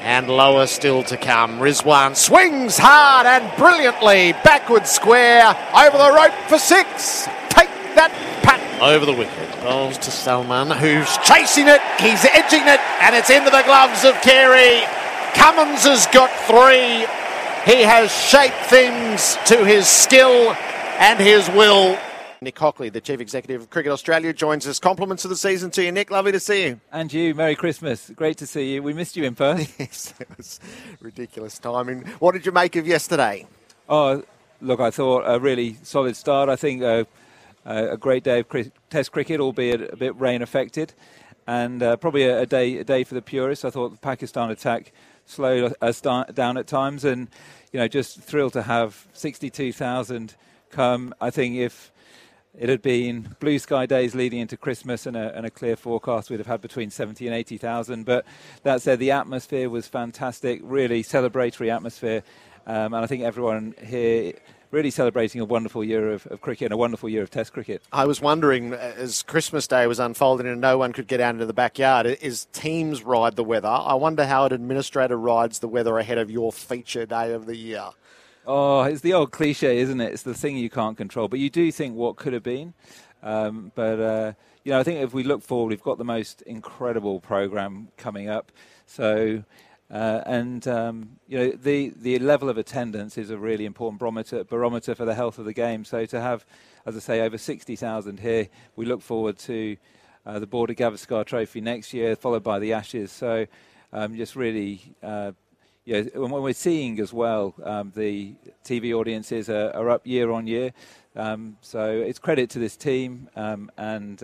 And 0.00 0.28
lower 0.28 0.66
still 0.66 1.02
to 1.04 1.16
come. 1.16 1.58
Rizwan 1.58 2.14
swings 2.14 2.78
hard 2.78 3.26
and 3.26 3.44
brilliantly. 3.56 4.32
Backward 4.44 4.86
square. 4.86 5.56
Over 5.74 5.98
the 5.98 6.12
rope 6.14 6.34
for 6.48 6.58
six. 6.58 7.24
Take 7.50 7.68
that 7.96 8.12
Pat. 8.42 8.60
Over 8.80 9.04
the 9.04 9.12
wicket. 9.12 9.50
Bowls 9.60 9.98
to 9.98 10.10
Salman, 10.12 10.70
who's 10.70 11.18
chasing 11.18 11.66
it. 11.66 11.80
He's 11.98 12.24
edging 12.24 12.62
it. 12.68 12.80
And 13.02 13.16
it's 13.16 13.30
into 13.30 13.50
the 13.50 13.64
gloves 13.66 14.04
of 14.04 14.14
Carey. 14.22 14.86
Cummins 15.34 15.82
has 15.82 16.06
got 16.06 16.30
three. 16.46 17.04
He 17.66 17.82
has 17.82 18.12
shaped 18.12 18.66
things 18.66 19.36
to 19.46 19.64
his 19.64 19.88
skill 19.88 20.52
and 21.00 21.18
his 21.18 21.48
will. 21.48 21.98
Nick 22.40 22.56
Hockley, 22.56 22.90
the 22.90 23.00
Chief 23.00 23.20
Executive 23.20 23.62
of 23.62 23.70
Cricket 23.70 23.90
Australia, 23.90 24.32
joins 24.32 24.68
us. 24.68 24.78
Compliments 24.78 25.24
of 25.24 25.30
the 25.30 25.36
season 25.36 25.72
to 25.72 25.82
you, 25.82 25.90
Nick. 25.90 26.12
Lovely 26.12 26.30
to 26.30 26.38
see 26.38 26.66
you. 26.66 26.80
And 26.92 27.12
you. 27.12 27.34
Merry 27.34 27.56
Christmas. 27.56 28.08
Great 28.14 28.36
to 28.36 28.46
see 28.46 28.74
you. 28.74 28.84
We 28.84 28.92
missed 28.92 29.16
you 29.16 29.24
in 29.24 29.34
Perth. 29.34 29.74
yes, 29.80 30.14
it 30.20 30.28
was 30.36 30.60
ridiculous 31.00 31.58
timing. 31.58 32.02
What 32.20 32.34
did 32.34 32.46
you 32.46 32.52
make 32.52 32.76
of 32.76 32.86
yesterday? 32.86 33.48
Oh, 33.88 34.22
look, 34.60 34.78
I 34.78 34.92
thought 34.92 35.24
a 35.26 35.40
really 35.40 35.76
solid 35.82 36.14
start. 36.14 36.48
I 36.48 36.54
think 36.54 36.84
uh, 36.84 37.02
a 37.64 37.96
great 37.96 38.22
day 38.22 38.44
of 38.48 38.70
Test 38.90 39.10
cricket, 39.10 39.40
albeit 39.40 39.92
a 39.92 39.96
bit 39.96 40.14
rain 40.20 40.40
affected, 40.40 40.94
and 41.48 41.82
uh, 41.82 41.96
probably 41.96 42.26
a, 42.26 42.42
a, 42.42 42.46
day 42.46 42.78
a 42.78 42.84
day 42.84 43.02
for 43.02 43.14
the 43.14 43.22
purists. 43.22 43.64
I 43.64 43.70
thought 43.70 43.88
the 43.90 43.98
Pakistan 43.98 44.50
attack 44.50 44.92
slowed 45.26 45.74
us 45.80 46.00
down 46.00 46.56
at 46.56 46.66
times, 46.66 47.04
and 47.04 47.28
you 47.72 47.80
know, 47.80 47.88
just 47.88 48.20
thrilled 48.20 48.54
to 48.54 48.62
have 48.62 49.06
62,000 49.12 50.34
come. 50.70 51.14
I 51.20 51.30
think 51.30 51.56
if 51.56 51.92
it 52.58 52.70
had 52.70 52.80
been 52.80 53.36
blue 53.38 53.58
sky 53.58 53.84
days 53.84 54.14
leading 54.14 54.40
into 54.40 54.56
Christmas 54.56 55.04
and 55.04 55.14
a, 55.14 55.36
and 55.36 55.44
a 55.44 55.50
clear 55.50 55.76
forecast. 55.76 56.30
We'd 56.30 56.40
have 56.40 56.46
had 56.46 56.62
between 56.62 56.90
70 56.90 57.26
and 57.26 57.36
80,000. 57.36 58.04
But 58.04 58.24
that 58.62 58.80
said, 58.80 58.98
the 58.98 59.10
atmosphere 59.10 59.68
was 59.68 59.86
fantastic, 59.86 60.60
really 60.62 61.02
celebratory 61.02 61.74
atmosphere. 61.74 62.22
Um, 62.66 62.94
and 62.94 62.96
I 62.96 63.06
think 63.06 63.24
everyone 63.24 63.74
here 63.84 64.32
really 64.70 64.90
celebrating 64.90 65.40
a 65.40 65.44
wonderful 65.44 65.84
year 65.84 66.12
of, 66.12 66.26
of, 66.26 66.40
cricket 66.40 66.66
and 66.66 66.72
a 66.72 66.76
wonderful 66.76 67.08
year 67.08 67.22
of 67.22 67.30
Test 67.30 67.52
cricket. 67.52 67.82
I 67.92 68.04
was 68.04 68.20
wondering, 68.20 68.72
as 68.72 69.22
Christmas 69.22 69.66
Day 69.66 69.86
was 69.86 69.98
unfolding 69.98 70.46
and 70.46 70.60
no 70.60 70.78
one 70.78 70.92
could 70.92 71.06
get 71.06 71.20
out 71.20 71.34
into 71.34 71.46
the 71.46 71.52
backyard, 71.52 72.06
is 72.06 72.46
teams 72.52 73.02
ride 73.02 73.36
the 73.36 73.44
weather? 73.44 73.68
I 73.68 73.94
wonder 73.94 74.26
how 74.26 74.44
an 74.46 74.52
administrator 74.52 75.16
rides 75.16 75.60
the 75.60 75.68
weather 75.68 75.98
ahead 75.98 76.18
of 76.18 76.30
your 76.30 76.52
feature 76.52 77.06
day 77.06 77.32
of 77.32 77.46
the 77.46 77.56
year. 77.56 77.90
Oh, 78.46 78.82
it's 78.82 79.00
the 79.00 79.12
old 79.12 79.32
cliche, 79.32 79.78
isn't 79.78 80.00
it? 80.00 80.12
It's 80.12 80.22
the 80.22 80.34
thing 80.34 80.56
you 80.56 80.70
can't 80.70 80.96
control. 80.96 81.26
But 81.28 81.40
you 81.40 81.50
do 81.50 81.72
think 81.72 81.96
what 81.96 82.16
could 82.16 82.32
have 82.32 82.44
been. 82.44 82.74
Um, 83.22 83.72
but 83.74 84.00
uh, 84.00 84.32
you 84.62 84.72
know, 84.72 84.80
I 84.80 84.82
think 84.82 85.00
if 85.00 85.12
we 85.12 85.24
look 85.24 85.42
forward, 85.42 85.70
we've 85.70 85.82
got 85.82 85.98
the 85.98 86.04
most 86.04 86.42
incredible 86.42 87.20
program 87.20 87.88
coming 87.96 88.28
up. 88.28 88.52
So, 88.86 89.42
uh, 89.90 90.20
and 90.26 90.66
um, 90.66 91.10
you 91.28 91.38
know, 91.38 91.50
the 91.50 91.92
the 91.96 92.18
level 92.18 92.48
of 92.48 92.58
attendance 92.58 93.16
is 93.16 93.30
a 93.30 93.38
really 93.38 93.64
important 93.64 94.00
barometer 94.00 94.42
barometer 94.42 94.94
for 94.94 95.04
the 95.04 95.14
health 95.14 95.38
of 95.38 95.44
the 95.44 95.52
game. 95.52 95.84
So 95.84 96.04
to 96.06 96.20
have, 96.20 96.44
as 96.84 96.96
I 96.96 97.00
say, 97.00 97.20
over 97.20 97.38
sixty 97.38 97.76
thousand 97.76 98.18
here, 98.18 98.48
we 98.74 98.84
look 98.84 99.00
forward 99.00 99.38
to 99.40 99.76
uh, 100.24 100.40
the 100.40 100.46
Border 100.46 100.74
Gavaskar 100.74 101.24
Trophy 101.24 101.60
next 101.60 101.94
year, 101.94 102.16
followed 102.16 102.42
by 102.42 102.58
the 102.58 102.72
Ashes. 102.72 103.12
So, 103.12 103.46
um, 103.92 104.16
just 104.16 104.36
really. 104.36 104.94
Uh, 105.02 105.32
yeah, 105.84 106.02
when 106.14 106.32
we're 106.32 106.52
seeing 106.52 106.98
as 106.98 107.12
well, 107.12 107.54
um, 107.62 107.92
the 107.94 108.34
TV 108.64 108.92
audiences 108.92 109.48
are, 109.48 109.70
are, 109.70 109.88
up 109.88 110.04
year 110.04 110.32
on 110.32 110.48
year. 110.48 110.72
Um, 111.14 111.58
so 111.60 111.88
it's 111.88 112.18
credit 112.18 112.50
to 112.50 112.58
this 112.58 112.76
team, 112.76 113.28
um, 113.36 113.70
and 113.78 114.20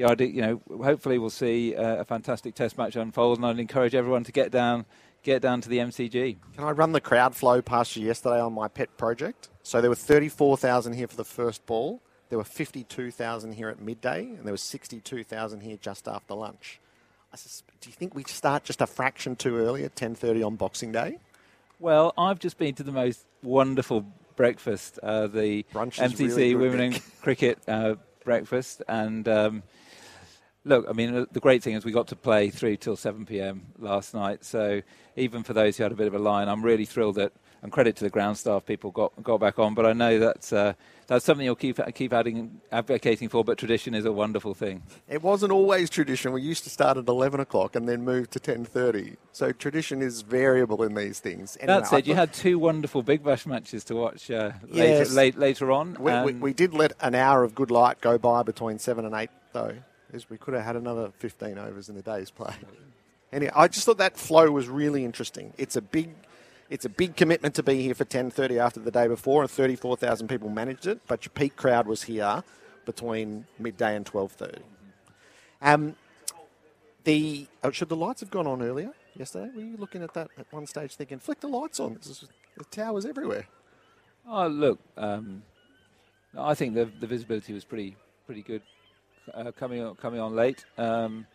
yeah, 0.00 0.14
do, 0.14 0.24
you 0.24 0.40
know, 0.40 0.62
hopefully 0.82 1.18
we'll 1.18 1.28
see 1.28 1.76
uh, 1.76 1.96
a 1.96 2.04
fantastic 2.04 2.54
Test 2.54 2.78
match 2.78 2.96
unfold, 2.96 3.36
and 3.36 3.46
I'd 3.46 3.58
encourage 3.58 3.94
everyone 3.94 4.24
to 4.24 4.32
get 4.32 4.50
down, 4.50 4.86
get 5.22 5.42
down 5.42 5.60
to 5.60 5.68
the 5.68 5.76
MCG. 5.76 6.38
Can 6.54 6.64
I 6.64 6.70
run 6.70 6.92
the 6.92 7.02
crowd 7.02 7.36
flow 7.36 7.60
past 7.60 7.96
you 7.96 8.06
yesterday 8.06 8.40
on 8.40 8.54
my 8.54 8.66
pet 8.66 8.96
project? 8.96 9.50
So 9.62 9.82
there 9.82 9.90
were 9.90 9.96
34,000 9.96 10.94
here 10.94 11.06
for 11.06 11.16
the 11.16 11.24
first 11.24 11.66
ball. 11.66 12.00
There 12.30 12.38
were 12.38 12.44
52,000 12.44 13.52
here 13.52 13.68
at 13.68 13.78
midday, 13.78 14.22
and 14.22 14.44
there 14.46 14.52
was 14.52 14.62
62,000 14.62 15.60
here 15.60 15.76
just 15.78 16.08
after 16.08 16.32
lunch. 16.32 16.80
do 17.80 17.90
you 17.90 17.94
think 17.94 18.14
we 18.14 18.24
start 18.24 18.64
just 18.64 18.80
a 18.80 18.86
fraction 18.86 19.36
too 19.36 19.58
early 19.58 19.84
at 19.84 19.94
10:30 19.96 20.42
on 20.46 20.56
Boxing 20.56 20.92
Day? 20.92 21.18
Well, 21.78 22.14
I've 22.16 22.38
just 22.38 22.56
been 22.56 22.74
to 22.76 22.82
the 22.82 22.92
most 22.92 23.26
wonderful 23.42 24.06
breakfast, 24.36 24.98
uh, 25.02 25.26
the 25.26 25.64
Brunch 25.74 25.98
MCC 25.98 26.28
really 26.28 26.54
Women 26.54 26.80
in 26.80 26.92
Cricket 27.20 27.58
uh, 27.68 27.96
breakfast. 28.24 28.82
And 28.88 29.28
um, 29.28 29.62
look, 30.64 30.86
I 30.88 30.92
mean, 30.92 31.26
the 31.32 31.40
great 31.40 31.62
thing 31.62 31.74
is 31.74 31.84
we 31.84 31.92
got 31.92 32.08
to 32.08 32.16
play 32.16 32.50
through 32.50 32.76
till 32.76 32.96
7 32.96 33.26
p.m. 33.26 33.66
last 33.78 34.14
night. 34.14 34.44
So 34.44 34.82
even 35.16 35.42
for 35.42 35.52
those 35.52 35.76
who 35.76 35.82
had 35.82 35.92
a 35.92 35.96
bit 35.96 36.06
of 36.06 36.14
a 36.14 36.18
line, 36.18 36.48
I'm 36.48 36.62
really 36.62 36.84
thrilled 36.84 37.16
that, 37.16 37.32
and 37.62 37.70
credit 37.70 37.94
to 37.96 38.04
the 38.04 38.10
ground 38.10 38.38
staff, 38.38 38.64
people 38.64 38.90
got 38.90 39.12
got 39.22 39.38
back 39.38 39.58
on. 39.58 39.74
But 39.74 39.84
I 39.84 39.92
know 39.92 40.18
that's 40.18 40.50
uh, 40.50 40.72
that's 41.08 41.26
something 41.26 41.44
you'll 41.44 41.56
keep 41.56 41.78
keep 41.94 42.12
adding, 42.12 42.60
advocating 42.72 43.28
for. 43.28 43.44
But 43.44 43.58
tradition 43.58 43.94
is 43.94 44.06
a 44.06 44.12
wonderful 44.12 44.54
thing. 44.54 44.82
It 45.08 45.22
wasn't 45.22 45.52
always 45.52 45.90
tradition. 45.90 46.32
We 46.32 46.40
used 46.40 46.64
to 46.64 46.70
start 46.70 46.96
at 46.96 47.06
eleven 47.06 47.38
o'clock 47.38 47.76
and 47.76 47.86
then 47.86 48.02
move 48.02 48.30
to 48.30 48.40
ten 48.40 48.64
thirty. 48.64 49.16
So 49.32 49.52
tradition 49.52 50.00
is 50.00 50.22
variable 50.22 50.82
in 50.82 50.94
these 50.94 51.20
things. 51.20 51.58
Anyway, 51.60 51.80
that 51.80 51.86
said, 51.86 52.06
you 52.06 52.14
had 52.14 52.32
two 52.32 52.58
wonderful 52.58 53.02
Big 53.02 53.22
Bash 53.22 53.44
matches 53.44 53.84
to 53.84 53.94
watch 53.94 54.30
uh, 54.30 54.52
yes. 54.66 55.10
later, 55.10 55.14
late, 55.14 55.38
later 55.38 55.72
on. 55.72 55.96
We, 56.00 56.20
we, 56.20 56.32
we, 56.32 56.52
did 56.54 56.72
let 56.72 56.92
an 57.00 57.14
hour 57.14 57.44
of 57.44 57.54
good 57.54 57.70
light 57.70 58.00
go 58.00 58.16
by 58.16 58.42
between 58.42 58.78
seven 58.78 59.04
and 59.04 59.14
eight, 59.14 59.30
though, 59.52 59.74
as 60.12 60.28
we 60.28 60.38
could 60.38 60.54
have 60.54 60.64
had 60.64 60.76
another 60.76 61.10
fifteen 61.18 61.58
overs 61.58 61.88
in 61.88 61.94
the 61.94 62.02
day's 62.02 62.30
play. 62.30 62.54
Anyway, 63.32 63.52
I 63.54 63.68
just 63.68 63.86
thought 63.86 63.98
that 63.98 64.16
flow 64.16 64.50
was 64.50 64.68
really 64.68 65.04
interesting. 65.04 65.52
It's 65.56 65.76
a 65.76 65.82
big 65.82 66.10
it's 66.70 66.84
a 66.84 66.88
big 66.88 67.16
commitment 67.16 67.56
to 67.56 67.64
be 67.64 67.82
here 67.82 67.94
for 67.94 68.04
10.30 68.04 68.58
after 68.58 68.78
the 68.78 68.92
day 68.92 69.08
before, 69.08 69.42
and 69.42 69.50
34,000 69.50 70.28
people 70.28 70.48
managed 70.48 70.86
it, 70.86 71.00
but 71.08 71.24
your 71.24 71.32
peak 71.34 71.56
crowd 71.56 71.88
was 71.88 72.04
here 72.04 72.44
between 72.86 73.44
midday 73.58 73.96
and 73.96 74.06
12.30. 74.06 74.60
Um, 75.60 75.96
the 77.02 77.48
oh, 77.64 77.72
Should 77.72 77.88
the 77.88 77.96
lights 77.96 78.20
have 78.20 78.30
gone 78.30 78.46
on 78.46 78.62
earlier 78.62 78.92
yesterday? 79.16 79.50
Were 79.54 79.62
you 79.62 79.76
looking 79.78 80.04
at 80.04 80.14
that 80.14 80.28
at 80.38 80.46
one 80.52 80.64
stage 80.66 80.94
thinking, 80.94 81.18
flick 81.18 81.40
the 81.40 81.48
lights 81.48 81.80
on, 81.80 81.94
there's 81.94 82.24
the 82.56 82.64
towers 82.64 83.04
everywhere? 83.04 83.46
Oh, 84.28 84.46
look, 84.46 84.78
um, 84.96 85.42
I 86.38 86.54
think 86.54 86.74
the, 86.74 86.88
the 87.00 87.06
visibility 87.08 87.52
was 87.52 87.64
pretty 87.64 87.96
pretty 88.26 88.42
good 88.42 88.62
uh, 89.34 89.52
coming, 89.52 89.82
on, 89.82 89.94
coming 89.96 90.20
on 90.20 90.34
late. 90.34 90.64
Um, 90.78 91.26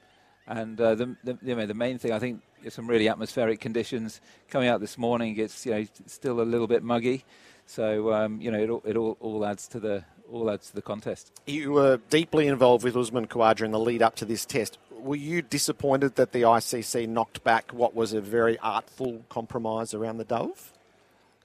and 0.47 0.79
uh, 0.79 0.95
the, 0.95 1.15
the, 1.23 1.37
you 1.41 1.55
know, 1.55 1.65
the 1.65 1.73
main 1.73 1.97
thing, 1.97 2.11
I 2.11 2.19
think, 2.19 2.41
is 2.63 2.73
some 2.73 2.87
really 2.87 3.07
atmospheric 3.07 3.59
conditions 3.59 4.21
coming 4.49 4.67
out 4.67 4.79
this 4.79 4.97
morning. 4.97 5.37
It's 5.37 5.65
you 5.65 5.73
know 5.73 5.85
still 6.07 6.41
a 6.41 6.43
little 6.43 6.67
bit 6.67 6.83
muggy, 6.83 7.23
so 7.65 8.13
um, 8.13 8.41
you 8.41 8.51
know 8.51 8.59
it, 8.59 8.69
all, 8.69 8.81
it 8.85 8.97
all, 8.97 9.17
all 9.19 9.45
adds 9.45 9.67
to 9.69 9.79
the 9.79 10.03
all 10.31 10.49
adds 10.49 10.69
to 10.69 10.75
the 10.75 10.81
contest. 10.81 11.31
You 11.45 11.71
were 11.71 11.99
deeply 12.09 12.47
involved 12.47 12.83
with 12.83 12.97
Usman 12.97 13.27
Khawaja 13.27 13.61
in 13.61 13.71
the 13.71 13.79
lead 13.79 14.01
up 14.01 14.15
to 14.17 14.25
this 14.25 14.45
test. 14.45 14.77
Were 14.91 15.15
you 15.15 15.41
disappointed 15.41 16.15
that 16.15 16.31
the 16.31 16.41
ICC 16.41 17.07
knocked 17.07 17.43
back 17.43 17.71
what 17.71 17.93
was 17.93 18.13
a 18.13 18.21
very 18.21 18.57
artful 18.59 19.23
compromise 19.29 19.93
around 19.93 20.17
the 20.17 20.23
Dove? 20.23 20.73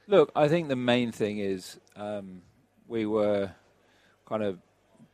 Look, 0.07 0.33
I 0.35 0.49
think 0.49 0.69
the 0.69 0.77
main 0.77 1.13
thing 1.13 1.39
is 1.39 1.79
um, 1.95 2.41
we 2.89 3.05
were 3.05 3.51
kind 4.27 4.43
of 4.43 4.59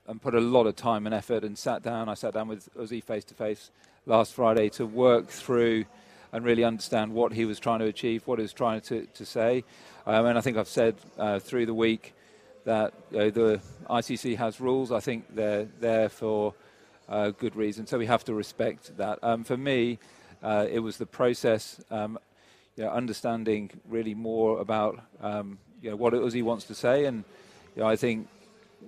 and 0.09 0.21
put 0.21 0.35
a 0.35 0.41
lot 0.41 0.67
of 0.67 0.77
time 0.77 1.07
and 1.07 1.15
effort 1.15 1.45
and 1.45 1.57
sat 1.57 1.83
down. 1.83 2.09
I 2.09 2.15
sat 2.15 2.35
down 2.35 2.49
with 2.49 2.69
Uzi 2.75 3.03
face 3.03 3.25
to 3.25 3.35
face 3.35 3.71
last 4.07 4.35
Friday 4.35 4.69
to 4.71 4.87
work 4.87 5.29
through 5.29 5.85
and 6.33 6.45
really 6.45 6.65
understand 6.65 7.13
what 7.13 7.33
he 7.33 7.45
was 7.45 7.59
trying 7.59 7.81
to 7.81 7.87
achieve, 7.87 8.27
what 8.27 8.39
he 8.39 8.43
was 8.43 8.53
trying 8.53 8.81
to, 8.83 9.07
to 9.07 9.25
say. 9.25 9.65
Um, 10.07 10.27
and 10.27 10.39
I 10.39 10.41
think 10.41 10.57
I've 10.57 10.69
said 10.69 10.97
uh, 11.19 11.39
through 11.39 11.67
the 11.67 11.75
week 11.75 12.15
that 12.65 12.95
you 13.11 13.19
know, 13.19 13.31
the 13.31 13.61
ICC 13.89 14.37
has 14.37 14.61
rules. 14.61 14.93
I 14.93 15.01
think 15.01 15.25
they're 15.35 15.67
there 15.81 16.09
for 16.09 16.55
uh, 17.09 17.31
good 17.31 17.57
reason. 17.57 17.87
So 17.87 17.99
we 17.99 18.07
have 18.07 18.25
to 18.25 18.35
respect 18.35 18.97
that. 18.99 19.19
Um, 19.23 19.45
for 19.45 19.57
me, 19.57 19.99
uh, 20.43 20.67
it 20.71 20.81
was 20.81 20.97
the 20.97 21.07
process, 21.07 21.81
um, 21.91 22.19
you 22.77 22.85
know, 22.85 22.91
understanding 22.91 23.71
really 23.89 24.15
more 24.15 24.61
about 24.61 25.01
um, 25.21 25.59
you 25.81 25.91
know, 25.91 25.97
what 25.97 26.13
Uzi 26.13 26.43
wants 26.43 26.65
to 26.65 26.75
say. 26.75 27.05
And 27.05 27.25
you 27.75 27.83
know, 27.83 27.89
I 27.89 27.97
think 27.97 28.29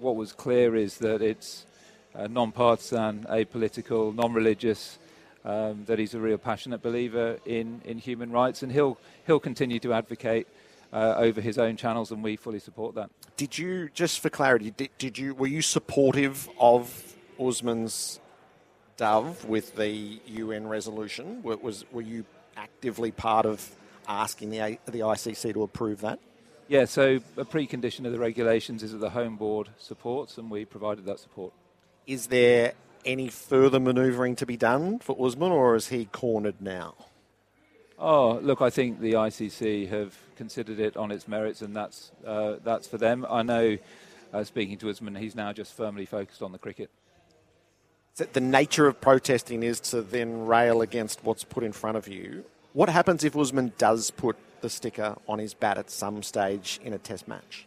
what 0.00 0.16
was 0.16 0.32
clear 0.32 0.76
is 0.76 0.98
that 0.98 1.22
it's 1.22 1.66
uh, 2.14 2.26
non-partisan, 2.26 3.26
apolitical, 3.28 4.14
non-religious, 4.14 4.98
um, 5.44 5.84
that 5.86 5.98
he's 5.98 6.14
a 6.14 6.20
real 6.20 6.38
passionate 6.38 6.82
believer 6.82 7.38
in, 7.44 7.80
in 7.84 7.98
human 7.98 8.30
rights, 8.30 8.62
and 8.62 8.72
he'll 8.72 8.98
he'll 9.26 9.40
continue 9.40 9.78
to 9.78 9.92
advocate 9.92 10.46
uh, 10.92 11.14
over 11.16 11.40
his 11.40 11.58
own 11.58 11.76
channels, 11.76 12.10
and 12.10 12.22
we 12.22 12.36
fully 12.36 12.58
support 12.58 12.94
that. 12.94 13.10
Did 13.36 13.56
you, 13.56 13.88
just 13.94 14.20
for 14.20 14.30
clarity, 14.30 14.70
did, 14.70 14.90
did 14.98 15.18
you 15.18 15.34
were 15.34 15.46
you 15.46 15.62
supportive 15.62 16.48
of 16.58 17.16
Usman's 17.38 18.20
dove 18.96 19.44
with 19.44 19.76
the 19.76 20.20
UN 20.26 20.66
resolution? 20.66 21.42
Was 21.42 21.84
were 21.92 22.02
you 22.02 22.24
actively 22.56 23.12
part 23.12 23.46
of 23.46 23.68
asking 24.08 24.50
the 24.50 24.78
the 24.86 25.00
ICC 25.00 25.54
to 25.54 25.62
approve 25.62 26.00
that? 26.00 26.18
Yeah, 26.68 26.84
so 26.84 27.18
a 27.38 27.46
precondition 27.46 28.04
of 28.04 28.12
the 28.12 28.18
regulations 28.18 28.82
is 28.82 28.92
that 28.92 28.98
the 28.98 29.08
home 29.08 29.36
board 29.36 29.70
supports, 29.78 30.36
and 30.36 30.50
we 30.50 30.66
provided 30.66 31.06
that 31.06 31.18
support. 31.18 31.54
Is 32.06 32.26
there 32.26 32.74
any 33.06 33.28
further 33.28 33.80
manoeuvring 33.80 34.36
to 34.36 34.44
be 34.44 34.58
done 34.58 34.98
for 34.98 35.16
Usman, 35.18 35.50
or 35.50 35.76
is 35.76 35.88
he 35.88 36.04
cornered 36.04 36.60
now? 36.60 36.94
Oh, 37.98 38.38
look, 38.42 38.60
I 38.60 38.68
think 38.68 39.00
the 39.00 39.14
ICC 39.14 39.88
have 39.88 40.14
considered 40.36 40.78
it 40.78 40.94
on 40.94 41.10
its 41.10 41.26
merits, 41.26 41.62
and 41.62 41.74
that's 41.74 42.12
uh, 42.24 42.56
that's 42.62 42.86
for 42.86 42.98
them. 42.98 43.26
I 43.28 43.42
know, 43.42 43.78
uh, 44.34 44.44
speaking 44.44 44.76
to 44.78 44.90
Usman, 44.90 45.14
he's 45.14 45.34
now 45.34 45.54
just 45.54 45.74
firmly 45.74 46.04
focused 46.04 46.42
on 46.42 46.52
the 46.52 46.58
cricket. 46.58 46.90
The 48.16 48.40
nature 48.40 48.86
of 48.86 49.00
protesting 49.00 49.62
is 49.62 49.80
to 49.80 50.02
then 50.02 50.46
rail 50.46 50.82
against 50.82 51.24
what's 51.24 51.44
put 51.44 51.64
in 51.64 51.72
front 51.72 51.96
of 51.96 52.08
you. 52.08 52.44
What 52.78 52.90
happens 52.90 53.24
if 53.24 53.36
Usman 53.36 53.72
does 53.76 54.12
put 54.12 54.36
the 54.60 54.70
sticker 54.70 55.16
on 55.26 55.40
his 55.40 55.52
bat 55.52 55.78
at 55.78 55.90
some 55.90 56.22
stage 56.22 56.78
in 56.84 56.92
a 56.92 56.98
test 56.98 57.26
match? 57.26 57.66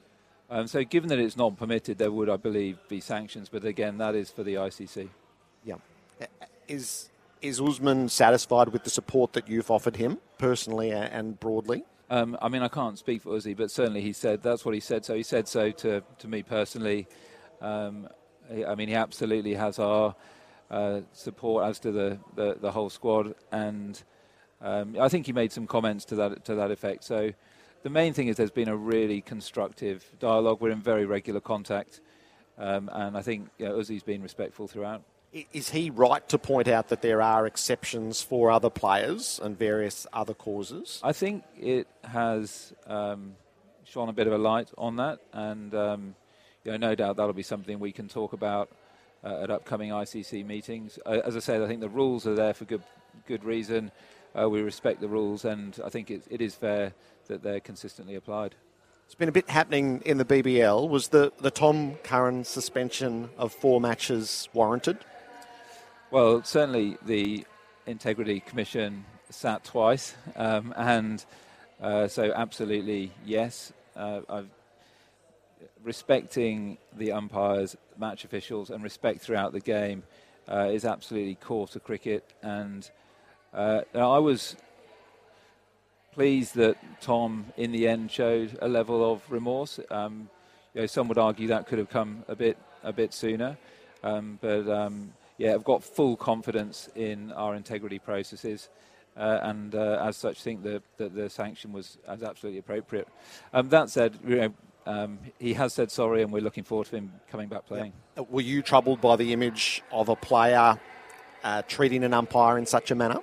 Um, 0.49 0.67
so, 0.67 0.85
given 0.85 1.09
that 1.09 1.19
it's 1.19 1.35
not 1.35 1.57
permitted, 1.57 1.97
there 1.97 2.13
would, 2.13 2.29
I 2.29 2.37
believe, 2.37 2.77
be 2.87 3.01
sanctions. 3.01 3.49
But 3.49 3.65
again, 3.65 3.97
that 3.97 4.15
is 4.15 4.29
for 4.29 4.43
the 4.43 4.53
ICC. 4.53 5.09
Yeah. 5.65 5.75
Is 6.69 7.09
is 7.41 7.59
Usman 7.59 8.07
satisfied 8.07 8.69
with 8.69 8.85
the 8.85 8.89
support 8.89 9.33
that 9.33 9.49
you've 9.49 9.69
offered 9.69 9.97
him 9.97 10.17
personally 10.37 10.91
and 10.91 11.37
broadly? 11.41 11.83
Um, 12.09 12.37
I 12.41 12.47
mean, 12.47 12.61
I 12.61 12.69
can't 12.69 12.97
speak 12.97 13.23
for 13.23 13.31
Uzi, 13.31 13.53
but 13.53 13.69
certainly 13.69 13.99
he 13.99 14.13
said 14.13 14.41
that's 14.41 14.63
what 14.63 14.73
he 14.73 14.79
said. 14.79 15.03
So 15.03 15.13
he 15.13 15.23
said 15.23 15.45
so 15.45 15.71
to, 15.71 16.03
to 16.19 16.27
me 16.29 16.41
personally. 16.41 17.05
Um, 17.59 18.07
I 18.65 18.75
mean, 18.75 18.87
he 18.87 18.95
absolutely 18.95 19.55
has 19.55 19.77
our 19.77 20.15
uh, 20.69 21.01
support 21.11 21.65
as 21.65 21.79
to 21.79 21.91
the, 21.91 22.17
the, 22.35 22.55
the, 22.61 22.71
whole 22.71 22.89
squad, 22.89 23.35
and 23.51 24.01
um, 24.61 24.95
I 24.99 25.09
think 25.09 25.25
he 25.25 25.33
made 25.33 25.51
some 25.51 25.67
comments 25.67 26.05
to 26.05 26.15
that 26.15 26.45
to 26.45 26.55
that 26.55 26.71
effect. 26.71 27.03
So 27.03 27.31
the 27.83 27.89
main 27.89 28.13
thing 28.13 28.27
is 28.27 28.37
there's 28.37 28.51
been 28.51 28.69
a 28.69 28.75
really 28.75 29.21
constructive 29.21 30.05
dialogue. 30.19 30.61
We're 30.61 30.71
in 30.71 30.81
very 30.81 31.05
regular 31.05 31.39
contact, 31.39 31.99
um, 32.57 32.89
and 32.93 33.17
I 33.17 33.21
think 33.21 33.49
you 33.57 33.65
know, 33.65 33.75
Uzi's 33.75 34.03
been 34.03 34.21
respectful 34.21 34.67
throughout. 34.67 35.03
Is 35.53 35.69
he 35.69 35.89
right 35.89 36.27
to 36.27 36.37
point 36.37 36.67
out 36.67 36.89
that 36.89 37.01
there 37.01 37.21
are 37.21 37.47
exceptions 37.47 38.21
for 38.21 38.51
other 38.51 38.69
players 38.69 39.39
and 39.41 39.57
various 39.57 40.05
other 40.11 40.33
causes? 40.33 40.99
I 41.01 41.13
think 41.13 41.45
it 41.57 41.87
has 42.03 42.73
um, 42.85 43.35
shone 43.85 44.09
a 44.09 44.13
bit 44.13 44.27
of 44.27 44.33
a 44.33 44.37
light 44.37 44.69
on 44.77 44.97
that, 44.97 45.19
and 45.31 45.73
um, 45.73 46.15
you 46.65 46.71
know, 46.71 46.77
no 46.77 46.95
doubt 46.95 47.15
that'll 47.15 47.33
be 47.33 47.43
something 47.43 47.79
we 47.79 47.93
can 47.93 48.09
talk 48.09 48.33
about 48.33 48.69
uh, 49.23 49.43
at 49.43 49.49
upcoming 49.49 49.91
ICC 49.91 50.45
meetings. 50.45 50.99
Uh, 51.05 51.19
as 51.25 51.35
I 51.37 51.39
said, 51.39 51.61
I 51.61 51.67
think 51.67 51.79
the 51.79 51.89
rules 51.89 52.27
are 52.27 52.35
there 52.35 52.53
for 52.53 52.65
good 52.65 52.83
good 53.25 53.43
reason. 53.43 53.91
Uh, 54.39 54.49
we 54.49 54.61
respect 54.61 55.01
the 55.01 55.07
rules, 55.07 55.45
and 55.45 55.79
I 55.83 55.89
think 55.89 56.09
it, 56.09 56.23
it 56.29 56.41
is 56.41 56.55
fair 56.55 56.93
that 57.27 57.43
they're 57.43 57.59
consistently 57.59 58.15
applied. 58.15 58.55
It's 59.05 59.15
been 59.15 59.29
a 59.29 59.33
bit 59.33 59.49
happening 59.49 60.01
in 60.05 60.17
the 60.17 60.25
BBL. 60.25 60.87
Was 60.87 61.09
the, 61.09 61.33
the 61.41 61.51
Tom 61.51 61.95
Curran 62.03 62.45
suspension 62.45 63.29
of 63.37 63.51
four 63.51 63.81
matches 63.81 64.47
warranted? 64.53 64.99
Well, 66.11 66.43
certainly 66.43 66.97
the 67.05 67.45
Integrity 67.85 68.39
Commission 68.39 69.05
sat 69.29 69.63
twice, 69.63 70.15
um, 70.35 70.73
and 70.77 71.25
uh, 71.81 72.07
so 72.07 72.31
absolutely 72.33 73.11
yes. 73.25 73.73
Uh, 73.95 74.21
I've, 74.29 74.49
respecting 75.83 76.77
the 76.95 77.11
umpires, 77.11 77.75
match 77.97 78.23
officials, 78.23 78.69
and 78.69 78.83
respect 78.83 79.21
throughout 79.21 79.51
the 79.51 79.59
game 79.59 80.03
uh, 80.49 80.69
is 80.71 80.85
absolutely 80.85 81.35
core 81.35 81.67
to 81.67 81.79
cricket. 81.79 82.23
And 82.41 82.89
uh, 83.53 83.81
I 83.93 84.19
was 84.19 84.55
pleased 86.13 86.55
that 86.55 86.77
Tom, 87.01 87.45
in 87.57 87.71
the 87.71 87.87
end, 87.87 88.11
showed 88.11 88.57
a 88.61 88.67
level 88.67 89.11
of 89.11 89.21
remorse. 89.29 89.79
Um, 89.89 90.29
you 90.73 90.81
know, 90.81 90.87
some 90.87 91.07
would 91.07 91.17
argue 91.17 91.47
that 91.47 91.67
could 91.67 91.79
have 91.79 91.89
come 91.89 92.23
a 92.27 92.35
bit 92.35 92.57
a 92.83 92.91
bit 92.91 93.13
sooner, 93.13 93.57
um, 94.03 94.39
but 94.41 94.67
um, 94.67 95.13
yeah, 95.37 95.53
I've 95.53 95.63
got 95.63 95.83
full 95.83 96.15
confidence 96.15 96.89
in 96.95 97.31
our 97.33 97.55
integrity 97.55 97.99
processes. 97.99 98.69
Uh, 99.17 99.39
and 99.43 99.75
uh, 99.75 100.01
as 100.01 100.15
such, 100.15 100.41
think 100.41 100.63
that, 100.63 100.81
that 100.97 101.13
the 101.13 101.29
sanction 101.29 101.73
was 101.73 101.97
as 102.07 102.23
absolutely 102.23 102.59
appropriate. 102.59 103.09
Um, 103.53 103.67
that 103.67 103.89
said, 103.89 104.17
you 104.25 104.37
know, 104.37 104.53
um, 104.85 105.19
he 105.37 105.53
has 105.53 105.73
said 105.73 105.91
sorry, 105.91 106.23
and 106.23 106.31
we're 106.31 106.41
looking 106.41 106.63
forward 106.63 106.87
to 106.87 106.95
him 106.95 107.11
coming 107.29 107.49
back 107.49 107.65
playing. 107.65 107.91
Were 108.29 108.41
you 108.41 108.61
troubled 108.61 109.01
by 109.01 109.17
the 109.17 109.33
image 109.33 109.83
of 109.91 110.07
a 110.07 110.15
player 110.15 110.79
uh, 111.43 111.61
treating 111.67 112.03
an 112.05 112.13
umpire 112.13 112.57
in 112.57 112.65
such 112.65 112.89
a 112.89 112.95
manner? 112.95 113.19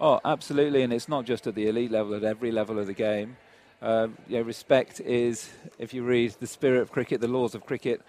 Oh, 0.00 0.20
absolutely, 0.24 0.82
and 0.82 0.92
it's 0.92 1.08
not 1.08 1.24
just 1.24 1.46
at 1.46 1.54
the 1.54 1.68
elite 1.68 1.90
level; 1.90 2.14
at 2.14 2.24
every 2.24 2.52
level 2.52 2.78
of 2.78 2.86
the 2.86 2.94
game. 2.94 3.36
Uh, 3.80 4.08
you 4.28 4.38
know, 4.38 4.42
respect 4.42 5.00
is, 5.00 5.50
if 5.78 5.92
you 5.92 6.02
read 6.02 6.34
the 6.40 6.46
spirit 6.46 6.80
of 6.80 6.90
cricket, 6.90 7.20
the 7.20 7.28
laws 7.28 7.54
of 7.54 7.66
cricket, 7.66 8.02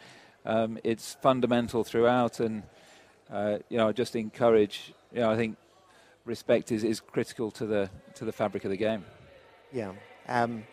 um, 0.46 0.78
it's 0.84 1.18
fundamental 1.22 1.84
throughout, 1.84 2.40
and 2.40 2.64
uh, 3.32 3.58
you 3.70 3.78
know, 3.78 3.88
I 3.88 3.92
just 3.92 4.16
encourage. 4.16 4.94
You 5.14 5.22
know, 5.22 5.32
I 5.32 5.36
think 5.36 5.58
respect 6.26 6.72
is, 6.72 6.84
is 6.84 7.00
critical 7.00 7.52
to 7.52 7.66
the 7.66 7.90
to 8.16 8.26
the 8.26 8.32
fabric 8.32 8.66
of 8.66 8.72
the 8.72 8.78
game. 8.78 9.04
Yeah. 9.72 9.94
Um, 10.28 10.64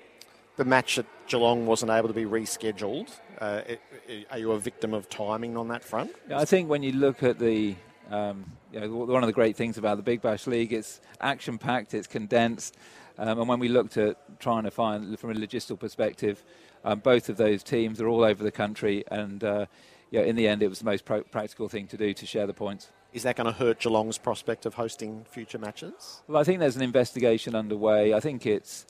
the 0.56 0.64
match 0.64 0.98
at 0.98 1.06
Geelong 1.26 1.66
wasn't 1.66 1.90
able 1.90 2.08
to 2.08 2.14
be 2.14 2.24
rescheduled. 2.24 3.10
Uh, 3.40 3.62
it, 3.66 3.80
it, 4.06 4.26
are 4.30 4.38
you 4.38 4.52
a 4.52 4.58
victim 4.58 4.94
of 4.94 5.08
timing 5.08 5.56
on 5.56 5.68
that 5.68 5.82
front? 5.82 6.12
Yeah, 6.28 6.38
I 6.38 6.44
think 6.44 6.68
when 6.68 6.82
you 6.82 6.92
look 6.92 7.22
at 7.22 7.38
the, 7.38 7.74
um, 8.10 8.44
you 8.74 8.80
know, 8.80 8.88
one 8.88 9.22
of 9.22 9.28
the 9.28 9.32
great 9.32 9.56
things 9.56 9.78
about 9.78 9.96
the 9.98 10.02
Big 10.02 10.20
Bash 10.20 10.48
League, 10.48 10.72
it's 10.72 11.00
action 11.20 11.58
packed, 11.58 11.94
it's 11.94 12.08
condensed, 12.08 12.76
um, 13.18 13.38
and 13.38 13.48
when 13.48 13.60
we 13.60 13.68
looked 13.68 13.96
at 13.96 14.16
trying 14.40 14.64
to 14.64 14.70
find 14.72 15.16
from 15.16 15.30
a 15.30 15.34
logistical 15.34 15.78
perspective, 15.78 16.42
um, 16.84 16.98
both 16.98 17.28
of 17.28 17.36
those 17.36 17.62
teams 17.62 18.00
are 18.00 18.08
all 18.08 18.24
over 18.24 18.42
the 18.42 18.50
country, 18.50 19.04
and 19.12 19.44
uh, 19.44 19.66
yeah, 20.10 20.22
in 20.22 20.34
the 20.34 20.48
end, 20.48 20.60
it 20.60 20.68
was 20.68 20.80
the 20.80 20.84
most 20.84 21.04
pro- 21.04 21.22
practical 21.22 21.68
thing 21.68 21.86
to 21.86 21.96
do 21.96 22.12
to 22.14 22.26
share 22.26 22.48
the 22.48 22.52
points. 22.52 22.88
Is 23.12 23.22
that 23.22 23.36
going 23.36 23.46
to 23.46 23.52
hurt 23.52 23.78
Geelong's 23.78 24.18
prospect 24.18 24.66
of 24.66 24.74
hosting 24.74 25.24
future 25.30 25.58
matches? 25.58 26.22
Well, 26.26 26.40
I 26.40 26.42
think 26.42 26.58
there's 26.58 26.74
an 26.74 26.82
investigation 26.82 27.54
underway. 27.54 28.12
I 28.12 28.18
think 28.18 28.44
it's 28.44 28.86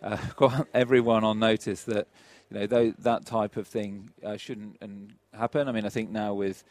uh, 0.00 0.16
got 0.36 0.68
everyone 0.72 1.24
on 1.24 1.40
notice 1.40 1.82
that 1.84 2.06
you 2.50 2.60
know 2.60 2.66
th- 2.68 2.94
that 3.00 3.26
type 3.26 3.56
of 3.56 3.66
thing 3.66 4.10
uh, 4.24 4.36
shouldn't 4.36 4.80
happen. 5.36 5.68
I 5.68 5.72
mean, 5.72 5.84
I 5.84 5.88
think 5.88 6.10
now 6.10 6.34
with 6.34 6.62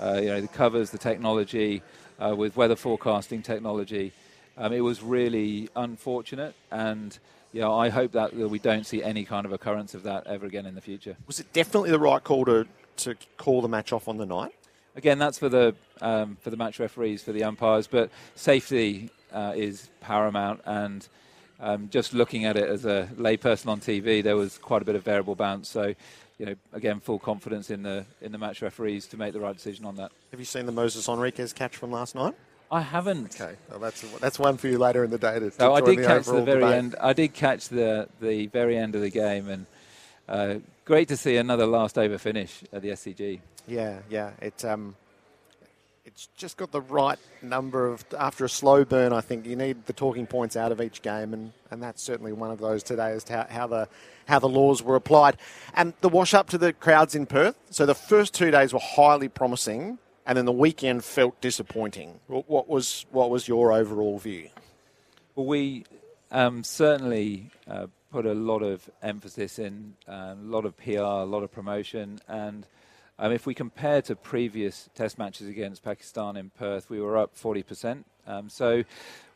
uh, 0.00 0.18
you 0.22 0.28
know 0.28 0.40
the 0.40 0.48
covers, 0.48 0.90
the 0.90 0.98
technology, 0.98 1.82
uh, 2.18 2.34
with 2.36 2.56
weather 2.56 2.76
forecasting 2.76 3.42
technology, 3.42 4.12
um, 4.56 4.72
it 4.72 4.80
was 4.80 5.02
really 5.02 5.68
unfortunate, 5.76 6.54
and 6.70 7.18
you 7.52 7.60
know, 7.60 7.74
I 7.74 7.88
hope 7.88 8.12
that 8.12 8.34
we 8.34 8.58
don't 8.58 8.84
see 8.84 9.02
any 9.02 9.24
kind 9.24 9.46
of 9.46 9.52
occurrence 9.52 9.94
of 9.94 10.02
that 10.02 10.26
ever 10.26 10.46
again 10.46 10.66
in 10.66 10.74
the 10.74 10.80
future. 10.80 11.16
Was 11.26 11.40
it 11.40 11.52
definitely 11.52 11.90
the 11.90 11.98
right 11.98 12.22
call 12.22 12.44
to 12.46 12.66
to 12.98 13.14
call 13.36 13.60
the 13.60 13.68
match 13.68 13.92
off 13.92 14.08
on 14.08 14.16
the 14.16 14.26
night? 14.26 14.52
again, 14.96 15.18
that's 15.18 15.38
for 15.38 15.48
the 15.48 15.74
um, 16.00 16.36
for 16.40 16.50
the 16.50 16.56
match 16.56 16.80
referees, 16.80 17.22
for 17.22 17.32
the 17.32 17.44
umpires, 17.44 17.86
but 17.86 18.10
safety 18.34 19.10
uh, 19.32 19.52
is 19.54 19.88
paramount. 20.00 20.60
And 20.64 21.06
um, 21.60 21.88
just 21.90 22.12
looking 22.12 22.44
at 22.44 22.56
it 22.56 22.68
as 22.68 22.84
a 22.84 23.08
layperson 23.16 23.68
on 23.68 23.80
TV, 23.80 24.22
there 24.22 24.36
was 24.36 24.58
quite 24.58 24.82
a 24.82 24.84
bit 24.84 24.96
of 24.96 25.04
variable 25.04 25.34
bounce. 25.34 25.68
So, 25.68 25.94
you 26.38 26.46
know, 26.46 26.54
again, 26.72 27.00
full 27.00 27.18
confidence 27.18 27.70
in 27.70 27.82
the 27.82 28.04
in 28.20 28.32
the 28.32 28.38
match 28.38 28.62
referees 28.62 29.06
to 29.08 29.16
make 29.16 29.32
the 29.32 29.40
right 29.40 29.54
decision 29.54 29.84
on 29.84 29.96
that. 29.96 30.12
Have 30.30 30.40
you 30.40 30.46
seen 30.46 30.66
the 30.66 30.72
Moises 30.72 31.08
Henriques 31.08 31.54
catch 31.54 31.76
from 31.76 31.90
last 31.90 32.14
night? 32.14 32.34
I 32.70 32.80
haven't. 32.80 33.40
Okay, 33.40 33.56
well, 33.70 33.78
that's 33.78 34.02
that's 34.18 34.38
one 34.38 34.56
for 34.56 34.68
you 34.68 34.78
later 34.78 35.04
in 35.04 35.10
the 35.10 35.18
day. 35.18 35.38
To, 35.38 35.50
so 35.50 35.74
I 35.74 35.80
did 35.80 35.98
the 35.98 36.04
catch 36.04 36.26
the 36.26 36.42
very 36.42 36.60
debate. 36.60 36.74
end. 36.74 36.96
I 37.00 37.12
did 37.12 37.32
catch 37.32 37.68
the 37.68 38.08
the 38.20 38.46
very 38.48 38.76
end 38.76 38.94
of 38.94 39.02
the 39.02 39.10
game, 39.10 39.48
and 39.48 39.66
uh, 40.28 40.54
great 40.84 41.08
to 41.08 41.16
see 41.16 41.36
another 41.36 41.66
last 41.66 41.96
over 41.96 42.18
finish 42.18 42.64
at 42.72 42.82
the 42.82 42.90
SCG. 42.90 43.40
Yeah, 43.68 44.00
yeah. 44.10 44.32
It 44.40 44.64
um, 44.64 44.96
it's 46.16 46.28
just 46.28 46.56
got 46.56 46.72
the 46.72 46.80
right 46.80 47.18
number 47.42 47.86
of 47.86 48.02
after 48.18 48.46
a 48.46 48.48
slow 48.48 48.86
burn. 48.86 49.12
I 49.12 49.20
think 49.20 49.44
you 49.44 49.54
need 49.54 49.84
the 49.84 49.92
talking 49.92 50.26
points 50.26 50.56
out 50.56 50.72
of 50.72 50.80
each 50.80 51.02
game, 51.02 51.34
and, 51.34 51.52
and 51.70 51.82
that's 51.82 52.02
certainly 52.02 52.32
one 52.32 52.50
of 52.50 52.58
those 52.58 52.82
today 52.82 53.10
as 53.10 53.22
to 53.24 53.34
how, 53.34 53.46
how 53.50 53.66
the 53.66 53.88
how 54.24 54.38
the 54.38 54.48
laws 54.48 54.82
were 54.82 54.96
applied. 54.96 55.36
And 55.74 55.92
the 56.00 56.08
wash 56.08 56.32
up 56.32 56.48
to 56.50 56.58
the 56.58 56.72
crowds 56.72 57.14
in 57.14 57.26
Perth. 57.26 57.54
So 57.68 57.84
the 57.84 57.94
first 57.94 58.32
two 58.32 58.50
days 58.50 58.72
were 58.72 58.80
highly 58.80 59.28
promising, 59.28 59.98
and 60.24 60.38
then 60.38 60.46
the 60.46 60.52
weekend 60.52 61.04
felt 61.04 61.38
disappointing. 61.42 62.18
What, 62.28 62.66
was 62.66 63.04
what 63.10 63.28
was 63.28 63.46
your 63.46 63.74
overall 63.74 64.18
view? 64.18 64.48
Well, 65.34 65.44
we 65.44 65.84
um, 66.30 66.64
certainly 66.64 67.50
uh, 67.68 67.88
put 68.10 68.24
a 68.24 68.32
lot 68.32 68.62
of 68.62 68.88
emphasis 69.02 69.58
in 69.58 69.92
uh, 70.08 70.34
a 70.34 70.36
lot 70.42 70.64
of 70.64 70.78
PR, 70.78 70.92
a 70.92 71.24
lot 71.24 71.42
of 71.42 71.52
promotion, 71.52 72.20
and 72.26 72.66
um, 73.18 73.32
if 73.32 73.46
we 73.46 73.54
compare 73.54 74.02
to 74.02 74.16
previous 74.16 74.88
Test 74.94 75.18
matches 75.18 75.48
against 75.48 75.82
Pakistan 75.82 76.36
in 76.36 76.50
Perth, 76.50 76.90
we 76.90 77.00
were 77.00 77.16
up 77.16 77.34
40%. 77.36 78.04
Um, 78.26 78.48
so 78.48 78.84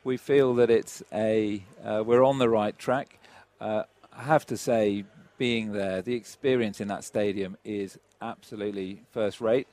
we 0.04 0.16
feel 0.16 0.54
that 0.54 0.70
it's 0.70 1.02
a 1.12 1.62
uh, 1.84 2.02
we're 2.04 2.24
on 2.24 2.38
the 2.38 2.48
right 2.48 2.78
track. 2.78 3.18
Uh, 3.60 3.84
I 4.12 4.22
have 4.24 4.46
to 4.46 4.56
say, 4.56 5.04
being 5.38 5.72
there, 5.72 6.02
the 6.02 6.14
experience 6.14 6.80
in 6.80 6.88
that 6.88 7.04
stadium 7.04 7.56
is 7.64 7.98
absolutely 8.20 9.00
first 9.12 9.40
rate. 9.40 9.66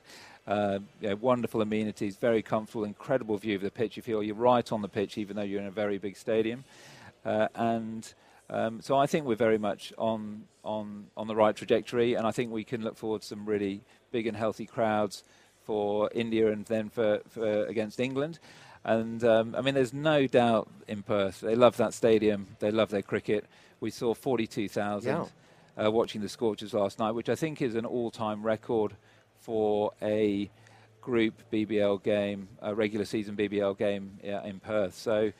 Uh, 0.46 0.78
wonderful 1.20 1.60
amenities, 1.60 2.16
very 2.16 2.40
comfortable, 2.40 2.84
incredible 2.84 3.36
view 3.36 3.56
of 3.56 3.60
the 3.60 3.70
pitch. 3.70 3.98
You 3.98 4.02
feel 4.02 4.22
you're 4.22 4.34
right 4.34 4.72
on 4.72 4.80
the 4.80 4.88
pitch, 4.88 5.18
even 5.18 5.36
though 5.36 5.42
you're 5.42 5.60
in 5.60 5.66
a 5.66 5.70
very 5.70 5.98
big 5.98 6.16
stadium. 6.16 6.64
Uh, 7.22 7.48
and 7.54 8.14
um, 8.48 8.80
so 8.80 8.96
I 8.96 9.06
think 9.06 9.26
we're 9.26 9.34
very 9.34 9.58
much 9.58 9.92
on 9.98 10.44
on 10.64 11.06
on 11.16 11.26
the 11.26 11.36
right 11.36 11.54
trajectory, 11.54 12.14
and 12.14 12.26
I 12.26 12.30
think 12.30 12.50
we 12.50 12.64
can 12.64 12.82
look 12.82 12.96
forward 12.96 13.20
to 13.20 13.26
some 13.26 13.44
really 13.44 13.82
big 14.10 14.26
and 14.26 14.36
healthy 14.36 14.66
crowds 14.66 15.24
for 15.64 16.10
India 16.14 16.50
and 16.50 16.64
then 16.66 16.88
for, 16.88 17.20
for 17.28 17.66
against 17.66 18.00
England. 18.00 18.38
And 18.84 19.22
um, 19.24 19.54
I 19.56 19.60
mean, 19.60 19.74
there's 19.74 19.92
no 19.92 20.26
doubt 20.26 20.70
in 20.86 21.02
Perth 21.02 21.40
they 21.40 21.54
love 21.54 21.76
that 21.76 21.92
stadium. 21.94 22.46
They 22.58 22.70
love 22.70 22.90
their 22.90 23.02
cricket. 23.02 23.44
We 23.80 23.90
saw 23.90 24.14
42,000 24.14 25.10
yeah. 25.10 25.86
uh, 25.86 25.90
watching 25.90 26.20
the 26.20 26.28
Scorchers 26.28 26.74
last 26.74 26.98
night, 26.98 27.12
which 27.12 27.28
I 27.28 27.34
think 27.34 27.60
is 27.60 27.74
an 27.74 27.84
all-time 27.84 28.42
record 28.42 28.96
for 29.40 29.92
a 30.02 30.50
group 31.00 31.34
BBL 31.52 32.02
game, 32.02 32.48
a 32.60 32.74
regular 32.74 33.04
season 33.04 33.36
BBL 33.36 33.76
game 33.78 34.18
yeah, 34.22 34.44
in 34.44 34.60
Perth. 34.60 34.94
So. 34.94 35.32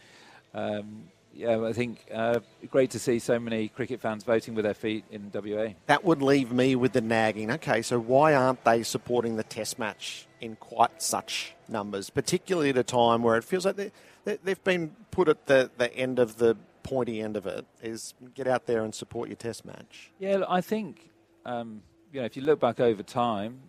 Um, 0.54 1.04
yeah, 1.32 1.64
I 1.64 1.72
think 1.72 2.04
uh, 2.12 2.40
great 2.70 2.90
to 2.90 2.98
see 2.98 3.18
so 3.18 3.38
many 3.38 3.68
cricket 3.68 4.00
fans 4.00 4.24
voting 4.24 4.54
with 4.54 4.64
their 4.64 4.74
feet 4.74 5.04
in 5.10 5.30
WA. 5.32 5.68
That 5.86 6.04
would 6.04 6.22
leave 6.22 6.52
me 6.52 6.74
with 6.74 6.92
the 6.92 7.00
nagging. 7.00 7.50
Okay, 7.52 7.82
so 7.82 7.98
why 7.98 8.34
aren't 8.34 8.64
they 8.64 8.82
supporting 8.82 9.36
the 9.36 9.44
Test 9.44 9.78
match 9.78 10.26
in 10.40 10.56
quite 10.56 11.00
such 11.00 11.54
numbers, 11.68 12.10
particularly 12.10 12.70
at 12.70 12.76
a 12.76 12.82
time 12.82 13.22
where 13.22 13.36
it 13.36 13.44
feels 13.44 13.64
like 13.64 13.76
they, 13.76 13.92
they've 14.24 14.64
been 14.64 14.96
put 15.10 15.28
at 15.28 15.46
the, 15.46 15.70
the 15.78 15.94
end 15.94 16.18
of 16.18 16.38
the 16.38 16.56
pointy 16.82 17.20
end 17.20 17.36
of 17.36 17.46
it? 17.46 17.66
Is 17.82 18.14
get 18.34 18.48
out 18.48 18.66
there 18.66 18.82
and 18.82 18.94
support 18.94 19.28
your 19.28 19.36
Test 19.36 19.64
match. 19.64 20.10
Yeah, 20.18 20.42
I 20.48 20.60
think 20.60 21.10
um, 21.44 21.82
you 22.12 22.20
know 22.20 22.26
if 22.26 22.36
you 22.36 22.42
look 22.42 22.58
back 22.60 22.80
over 22.80 23.02
time, 23.02 23.60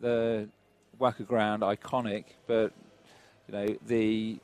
the 0.00 0.48
WACA 0.98 1.26
ground 1.26 1.62
iconic, 1.62 2.24
but 2.46 2.72
you 3.48 3.54
know 3.54 3.76
the 3.86 4.38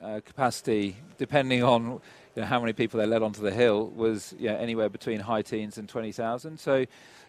uh, 0.00 0.20
capacity, 0.24 0.96
depending 1.18 1.62
on 1.62 2.00
you 2.34 2.42
know, 2.42 2.44
how 2.44 2.60
many 2.60 2.72
people 2.72 2.98
they 2.98 3.06
led 3.06 3.22
onto 3.22 3.40
the 3.40 3.50
hill, 3.50 3.88
was 3.88 4.34
you 4.38 4.48
know, 4.48 4.56
anywhere 4.56 4.88
between 4.88 5.20
high 5.20 5.42
teens 5.42 5.78
and 5.78 5.88
20,000. 5.88 6.58
So, 6.58 6.84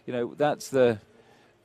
you 0.06 0.12
know, 0.12 0.34
that's 0.34 0.68
the 0.68 0.98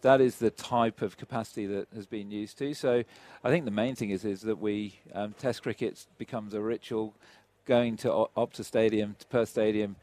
that 0.02 0.20
is 0.20 0.38
the 0.38 0.50
type 0.50 1.04
of 1.04 1.16
capacity 1.16 1.68
that 1.68 1.88
has 1.94 2.08
been 2.08 2.32
used 2.32 2.58
to. 2.58 2.74
So, 2.74 3.04
I 3.44 3.50
think 3.50 3.66
the 3.66 3.72
main 3.72 3.96
thing 3.96 4.10
is 4.10 4.26
is 4.26 4.42
that 4.42 4.60
we 4.60 5.00
um, 5.14 5.34
Test 5.38 5.64
cricket 5.64 6.06
becomes 6.18 6.54
a 6.54 6.62
ritual. 6.62 7.14
Going 7.66 7.96
to 7.98 8.12
o- 8.12 8.32
Optus 8.36 8.66
Stadium, 8.66 9.16
to 9.20 9.28
Perth 9.28 9.50
Stadium, 9.50 9.96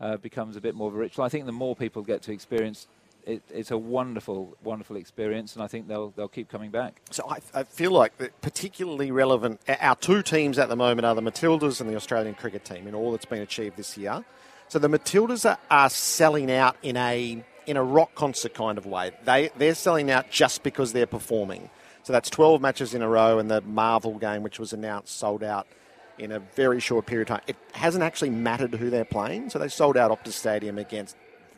uh, 0.00 0.16
becomes 0.16 0.56
a 0.56 0.60
bit 0.60 0.74
more 0.74 0.88
of 0.88 0.94
a 0.96 0.98
ritual. 0.98 1.24
I 1.24 1.28
think 1.28 1.46
the 1.46 1.52
more 1.52 1.76
people 1.76 2.02
get 2.02 2.22
to 2.22 2.32
experience 2.32 2.88
it, 3.26 3.42
it's 3.50 3.70
a 3.70 3.78
wonderful, 3.78 4.56
wonderful 4.62 4.96
experience, 4.96 5.54
and 5.54 5.62
I 5.62 5.66
think 5.66 5.88
they'll 5.88 6.10
they'll 6.10 6.28
keep 6.28 6.48
coming 6.48 6.70
back. 6.70 7.00
So 7.10 7.28
I, 7.28 7.38
I 7.58 7.64
feel 7.64 7.90
like 7.90 8.12
particularly 8.40 9.10
relevant. 9.10 9.60
Our 9.80 9.96
two 9.96 10.22
teams 10.22 10.58
at 10.58 10.68
the 10.68 10.76
moment 10.76 11.06
are 11.06 11.14
the 11.14 11.22
Matildas 11.22 11.80
and 11.80 11.88
the 11.88 11.96
Australian 11.96 12.34
cricket 12.34 12.64
team 12.64 12.86
in 12.86 12.94
all 12.94 13.12
that's 13.12 13.24
been 13.24 13.42
achieved 13.42 13.76
this 13.76 13.96
year. 13.96 14.24
So 14.68 14.78
the 14.78 14.88
Matildas 14.88 15.48
are, 15.48 15.58
are 15.70 15.90
selling 15.90 16.50
out 16.50 16.76
in 16.82 16.96
a 16.96 17.42
in 17.66 17.76
a 17.76 17.82
rock 17.82 18.14
concert 18.14 18.54
kind 18.54 18.78
of 18.78 18.86
way. 18.86 19.12
They 19.24 19.50
they're 19.56 19.74
selling 19.74 20.10
out 20.10 20.30
just 20.30 20.62
because 20.62 20.92
they're 20.92 21.06
performing. 21.06 21.70
So 22.02 22.12
that's 22.12 22.28
12 22.28 22.60
matches 22.60 22.92
in 22.92 23.00
a 23.00 23.08
row, 23.08 23.38
and 23.38 23.50
the 23.50 23.62
Marvel 23.62 24.18
game, 24.18 24.42
which 24.42 24.58
was 24.58 24.74
announced, 24.74 25.16
sold 25.16 25.42
out 25.42 25.66
in 26.18 26.32
a 26.32 26.38
very 26.38 26.78
short 26.78 27.06
period 27.06 27.30
of 27.30 27.36
time. 27.36 27.44
It 27.46 27.56
hasn't 27.72 28.04
actually 28.04 28.30
mattered 28.30 28.74
who 28.74 28.90
they're 28.90 29.06
playing. 29.06 29.50
So 29.50 29.58
they 29.58 29.68
sold 29.68 29.96
out 29.96 30.10
Optus 30.10 30.32
Stadium 30.32 30.78
against 30.78 31.16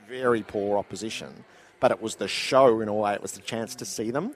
very 0.09 0.43
poor 0.43 0.79
opposition, 0.79 1.45
but 1.81 1.91
it 1.91 2.01
was 2.01 2.17
the 2.17 2.29
show 2.29 2.81
in 2.81 2.89
a 2.89 2.95
way. 2.95 3.15
It 3.15 3.23
was 3.23 3.33
the 3.33 3.41
chance 3.41 3.75
to 3.77 3.85
see 3.85 4.11
them. 4.11 4.35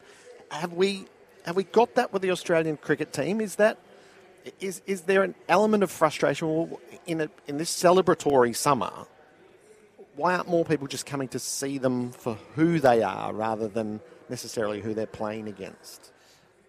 Have 0.50 0.72
we 0.72 1.06
have 1.46 1.56
we 1.56 1.64
got 1.64 1.94
that 1.94 2.12
with 2.12 2.22
the 2.22 2.30
Australian 2.30 2.76
cricket 2.76 3.12
team? 3.12 3.40
Is 3.40 3.56
that 3.56 3.78
is 4.60 4.82
is 4.86 5.02
there 5.02 5.22
an 5.22 5.34
element 5.48 5.82
of 5.82 5.90
frustration 5.90 6.76
in 7.06 7.22
a, 7.22 7.28
in 7.46 7.58
this 7.58 7.70
celebratory 7.70 8.54
summer? 8.54 8.92
Why 10.16 10.34
aren't 10.34 10.48
more 10.48 10.64
people 10.64 10.86
just 10.86 11.06
coming 11.06 11.28
to 11.28 11.38
see 11.38 11.78
them 11.78 12.10
for 12.10 12.36
who 12.54 12.78
they 12.78 13.02
are 13.02 13.32
rather 13.32 13.68
than 13.68 14.00
necessarily 14.28 14.80
who 14.80 14.92
they're 14.92 15.06
playing 15.06 15.48
against? 15.48 16.12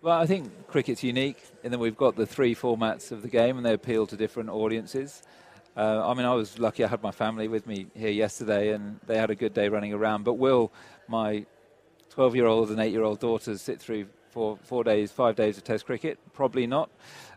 Well, 0.02 0.18
I 0.18 0.26
think 0.26 0.68
cricket's 0.68 1.04
unique 1.04 1.38
in 1.64 1.72
that 1.72 1.80
we've 1.80 1.98
got 1.98 2.16
the 2.16 2.26
three 2.26 2.56
formats 2.56 3.12
of 3.12 3.22
the 3.22 3.28
game 3.28 3.58
and 3.58 3.66
they 3.66 3.74
appeal 3.74 4.08
to 4.08 4.16
different 4.16 4.50
audiences. 4.50 5.22
Uh, 5.76 6.08
I 6.08 6.14
mean, 6.14 6.26
I 6.26 6.34
was 6.34 6.60
lucky 6.60 6.84
I 6.84 6.88
had 6.88 7.02
my 7.02 7.12
family 7.12 7.48
with 7.48 7.66
me 7.66 7.88
here 7.96 8.10
yesterday 8.10 8.74
and 8.74 9.00
they 9.08 9.18
had 9.18 9.30
a 9.30 9.36
good 9.36 9.54
day 9.54 9.70
running 9.70 9.94
around. 9.94 10.24
But 10.24 10.34
will 10.34 10.72
my 11.08 11.46
12 12.10 12.36
year 12.36 12.46
old 12.46 12.70
and 12.72 12.80
8 12.80 12.92
year 12.92 13.04
old 13.04 13.20
daughters 13.20 13.62
sit 13.62 13.80
through 13.80 14.08
four, 14.32 14.58
four 14.64 14.84
days, 14.84 15.12
five 15.12 15.36
days 15.36 15.58
of 15.58 15.64
Test 15.64 15.86
cricket? 15.86 16.20
Probably 16.34 16.68
not. 16.68 16.90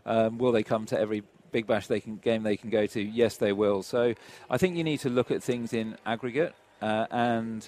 Um, 0.05 0.37
will 0.37 0.51
they 0.51 0.63
come 0.63 0.85
to 0.87 0.99
every 0.99 1.23
Big 1.51 1.65
Bash 1.65 1.87
they 1.87 2.01
can, 2.01 2.17
game 2.17 2.43
they 2.43 2.57
can 2.57 2.69
go 2.69 2.85
to? 2.85 3.01
Yes, 3.01 3.37
they 3.37 3.53
will. 3.53 3.83
So 3.83 4.13
I 4.49 4.57
think 4.57 4.75
you 4.75 4.83
need 4.83 4.99
to 5.01 5.09
look 5.09 5.31
at 5.31 5.41
things 5.41 5.73
in 5.73 5.97
aggregate 6.05 6.53
uh, 6.81 7.07
and 7.11 7.67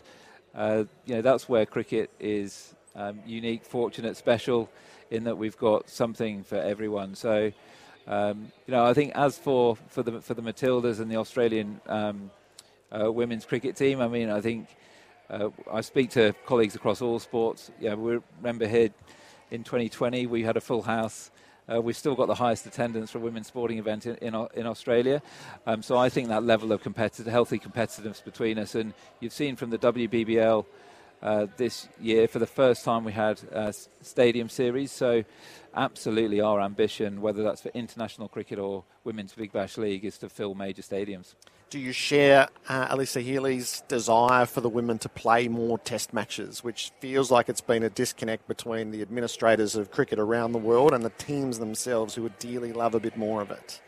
uh, 0.53 0.83
you 1.05 1.15
know, 1.15 1.21
that's 1.21 1.47
where 1.47 1.65
cricket 1.65 2.09
is 2.19 2.73
um, 2.95 3.19
unique, 3.25 3.63
fortunate, 3.63 4.17
special, 4.17 4.69
in 5.11 5.23
that 5.25 5.37
we've 5.37 5.57
got 5.57 5.89
something 5.89 6.43
for 6.43 6.57
everyone. 6.57 7.15
So, 7.15 7.51
um, 8.07 8.51
you 8.65 8.71
know, 8.71 8.85
I 8.85 8.93
think 8.93 9.11
as 9.15 9.37
for, 9.37 9.75
for 9.89 10.01
the 10.01 10.21
for 10.21 10.33
the 10.33 10.41
Matildas 10.41 10.99
and 10.99 11.11
the 11.11 11.17
Australian 11.17 11.81
um, 11.87 12.31
uh, 12.91 13.11
women's 13.11 13.45
cricket 13.45 13.75
team, 13.75 13.99
I 13.99 14.07
mean, 14.07 14.29
I 14.29 14.39
think 14.39 14.67
uh, 15.29 15.49
I 15.71 15.81
speak 15.81 16.11
to 16.11 16.33
colleagues 16.45 16.75
across 16.75 17.01
all 17.01 17.19
sports. 17.19 17.69
Yeah, 17.81 17.95
we 17.95 18.19
remember 18.37 18.65
here 18.65 18.91
in 19.51 19.63
2020 19.63 20.25
we 20.27 20.43
had 20.43 20.55
a 20.55 20.61
full 20.61 20.81
house. 20.81 21.31
Uh, 21.69 21.81
we've 21.81 21.97
still 21.97 22.15
got 22.15 22.27
the 22.27 22.35
highest 22.35 22.65
attendance 22.65 23.11
for 23.11 23.17
a 23.17 23.21
women's 23.21 23.47
sporting 23.47 23.77
event 23.77 24.05
in, 24.05 24.15
in, 24.17 24.47
in 24.55 24.65
Australia. 24.65 25.21
Um, 25.65 25.83
so 25.83 25.97
I 25.97 26.07
think 26.07 26.29
that 26.29 26.43
level 26.43 26.71
of 26.71 26.81
competitive, 26.81 27.25
healthy 27.25 27.59
competitiveness 27.59 28.23
between 28.23 28.57
us, 28.57 28.73
and 28.73 28.93
you've 29.19 29.33
seen 29.33 29.57
from 29.57 29.69
the 29.69 29.77
WBBL 29.77 30.65
uh, 31.21 31.47
this 31.57 31.87
year, 31.99 32.27
for 32.27 32.39
the 32.39 32.47
first 32.47 32.83
time, 32.85 33.03
we 33.03 33.11
had 33.11 33.41
a 33.51 33.73
stadium 34.01 34.49
series. 34.49 34.91
So 34.91 35.23
absolutely 35.75 36.41
our 36.41 36.61
ambition, 36.61 37.21
whether 37.21 37.43
that's 37.43 37.61
for 37.61 37.69
international 37.69 38.27
cricket 38.27 38.59
or 38.59 38.83
Women's 39.03 39.33
Big 39.33 39.51
Bash 39.51 39.77
League, 39.77 40.05
is 40.05 40.17
to 40.19 40.29
fill 40.29 40.53
major 40.55 40.81
stadiums. 40.81 41.35
Do 41.69 41.79
you 41.79 41.91
share 41.91 42.47
uh, 42.69 42.95
Alyssa 42.95 43.21
Healy's 43.21 43.83
desire 43.89 44.45
for 44.45 44.61
the 44.61 44.69
women 44.69 44.99
to 44.99 45.09
play 45.09 45.49
more 45.49 45.77
test 45.77 46.13
matches, 46.13 46.63
which 46.63 46.93
feels 47.01 47.29
like 47.29 47.49
it's 47.49 47.59
been 47.59 47.83
a 47.83 47.89
disconnect 47.89 48.47
between 48.47 48.91
the 48.91 49.01
administrators 49.01 49.75
of 49.75 49.91
cricket 49.91 50.17
around 50.17 50.53
the 50.53 50.59
world 50.59 50.93
and 50.93 51.03
the 51.03 51.09
teams 51.17 51.59
themselves 51.59 52.15
who 52.15 52.23
would 52.23 52.39
dearly 52.39 52.71
love 52.71 52.95
a 52.95 53.01
bit 53.01 53.17
more 53.17 53.41
of 53.41 53.51
it? 53.51 53.81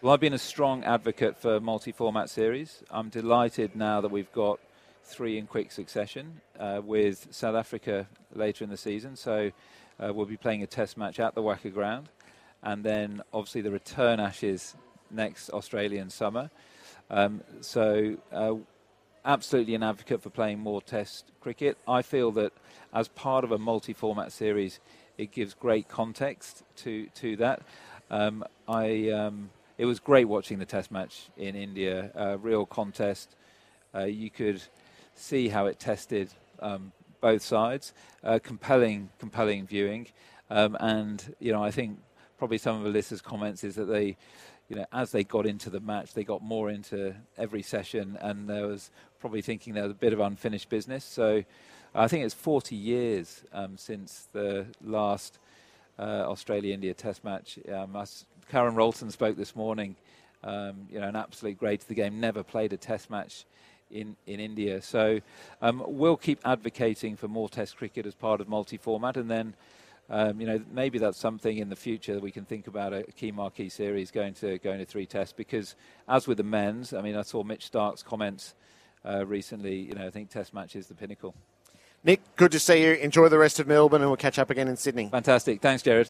Well, 0.00 0.14
I've 0.14 0.20
been 0.20 0.34
a 0.34 0.38
strong 0.38 0.84
advocate 0.84 1.36
for 1.36 1.58
multi 1.58 1.90
format 1.90 2.30
series. 2.30 2.84
I'm 2.88 3.08
delighted 3.08 3.74
now 3.74 4.00
that 4.00 4.12
we've 4.12 4.30
got 4.32 4.60
three 5.04 5.38
in 5.38 5.46
quick 5.46 5.72
succession 5.72 6.40
uh, 6.58 6.80
with 6.84 7.28
South 7.30 7.54
Africa 7.54 8.06
later 8.34 8.64
in 8.64 8.70
the 8.70 8.76
season. 8.76 9.16
So 9.16 9.50
uh, 10.00 10.12
we'll 10.12 10.26
be 10.26 10.36
playing 10.36 10.62
a 10.62 10.66
test 10.66 10.96
match 10.96 11.20
at 11.20 11.34
the 11.34 11.42
WACA 11.42 11.72
ground. 11.72 12.08
And 12.62 12.82
then 12.82 13.22
obviously 13.32 13.60
the 13.60 13.70
return 13.70 14.20
Ashes 14.20 14.74
next 15.10 15.50
Australian 15.50 16.10
summer. 16.10 16.50
Um, 17.10 17.42
so, 17.60 18.16
uh, 18.32 18.54
absolutely 19.24 19.74
an 19.74 19.82
advocate 19.82 20.22
for 20.22 20.30
playing 20.30 20.58
more 20.58 20.82
Test 20.82 21.30
cricket. 21.40 21.78
I 21.88 22.02
feel 22.02 22.30
that 22.32 22.52
as 22.92 23.08
part 23.08 23.44
of 23.44 23.52
a 23.52 23.58
multi-format 23.58 24.32
series, 24.32 24.80
it 25.16 25.32
gives 25.32 25.54
great 25.54 25.88
context 25.88 26.62
to 26.76 27.06
to 27.14 27.36
that. 27.36 27.62
Um, 28.10 28.44
I 28.68 29.10
um, 29.10 29.50
it 29.78 29.86
was 29.86 30.00
great 30.00 30.26
watching 30.26 30.58
the 30.58 30.66
Test 30.66 30.90
match 30.90 31.28
in 31.36 31.56
India. 31.56 32.10
Uh, 32.14 32.38
real 32.38 32.66
contest. 32.66 33.34
Uh, 33.94 34.04
you 34.04 34.28
could 34.30 34.62
see 35.14 35.48
how 35.48 35.66
it 35.66 35.78
tested 35.78 36.30
um, 36.60 36.92
both 37.20 37.42
sides. 37.42 37.92
Uh, 38.22 38.38
compelling, 38.42 39.10
compelling 39.18 39.66
viewing. 39.66 40.06
Um, 40.50 40.76
and 40.80 41.34
you 41.40 41.52
know, 41.52 41.62
I 41.62 41.70
think 41.70 41.98
probably 42.38 42.58
some 42.58 42.84
of 42.84 42.92
Alyssa's 42.92 43.22
comments 43.22 43.64
is 43.64 43.76
that 43.76 43.86
they 43.86 44.16
you 44.68 44.76
know, 44.76 44.86
as 44.92 45.12
they 45.12 45.24
got 45.24 45.46
into 45.46 45.68
the 45.70 45.80
match, 45.80 46.14
they 46.14 46.24
got 46.24 46.42
more 46.42 46.70
into 46.70 47.14
every 47.36 47.62
session, 47.62 48.16
and 48.20 48.48
there 48.48 48.66
was 48.66 48.90
probably 49.20 49.42
thinking 49.42 49.74
there 49.74 49.82
was 49.82 49.92
a 49.92 49.96
bit 49.96 50.12
of 50.12 50.20
unfinished 50.20 50.68
business. 50.68 51.04
So 51.04 51.44
I 51.94 52.08
think 52.08 52.24
it's 52.24 52.34
40 52.34 52.74
years 52.74 53.44
um, 53.52 53.76
since 53.76 54.26
the 54.32 54.66
last 54.82 55.38
uh, 55.98 56.02
Australia-India 56.26 56.94
Test 56.94 57.24
match. 57.24 57.58
Um, 57.72 57.94
us, 57.94 58.24
Karen 58.50 58.74
Rolton 58.74 59.10
spoke 59.10 59.36
this 59.36 59.54
morning. 59.54 59.96
Um, 60.42 60.88
you 60.90 60.98
know, 61.00 61.08
an 61.08 61.16
absolute 61.16 61.58
great 61.58 61.82
of 61.82 61.88
the 61.88 61.94
game. 61.94 62.20
Never 62.20 62.42
played 62.42 62.72
a 62.72 62.76
Test 62.76 63.10
match 63.10 63.44
in, 63.90 64.16
in 64.26 64.40
India. 64.40 64.80
So 64.82 65.20
um, 65.62 65.82
we'll 65.86 66.16
keep 66.16 66.40
advocating 66.44 67.16
for 67.16 67.28
more 67.28 67.48
Test 67.48 67.76
cricket 67.76 68.06
as 68.06 68.14
part 68.14 68.40
of 68.40 68.48
multi-format, 68.48 69.16
and 69.16 69.30
then 69.30 69.54
um, 70.10 70.38
you 70.40 70.46
know, 70.46 70.60
maybe 70.70 70.98
that's 70.98 71.18
something 71.18 71.56
in 71.56 71.70
the 71.70 71.76
future 71.76 72.14
that 72.14 72.22
we 72.22 72.30
can 72.30 72.44
think 72.44 72.66
about 72.66 72.92
a 72.92 73.04
key 73.04 73.32
marquee 73.32 73.70
series 73.70 74.10
going 74.10 74.34
to 74.34 74.58
going 74.58 74.78
to 74.78 74.84
three 74.84 75.06
tests. 75.06 75.32
Because 75.32 75.76
as 76.08 76.26
with 76.26 76.36
the 76.36 76.44
men's, 76.44 76.92
I 76.92 77.00
mean, 77.00 77.16
I 77.16 77.22
saw 77.22 77.42
Mitch 77.42 77.66
Starc's 77.66 78.02
comments 78.02 78.54
uh, 79.04 79.24
recently. 79.24 79.76
You 79.76 79.94
know, 79.94 80.06
I 80.06 80.10
think 80.10 80.28
Test 80.28 80.52
match 80.52 80.76
is 80.76 80.88
the 80.88 80.94
pinnacle. 80.94 81.34
Nick, 82.06 82.20
good 82.36 82.52
to 82.52 82.58
see 82.58 82.84
you. 82.84 82.92
Enjoy 82.94 83.30
the 83.30 83.38
rest 83.38 83.58
of 83.60 83.66
Melbourne, 83.66 84.02
and 84.02 84.10
we'll 84.10 84.18
catch 84.18 84.38
up 84.38 84.50
again 84.50 84.68
in 84.68 84.76
Sydney. 84.76 85.08
Fantastic. 85.08 85.62
Thanks, 85.62 85.82
Jared. 85.82 86.02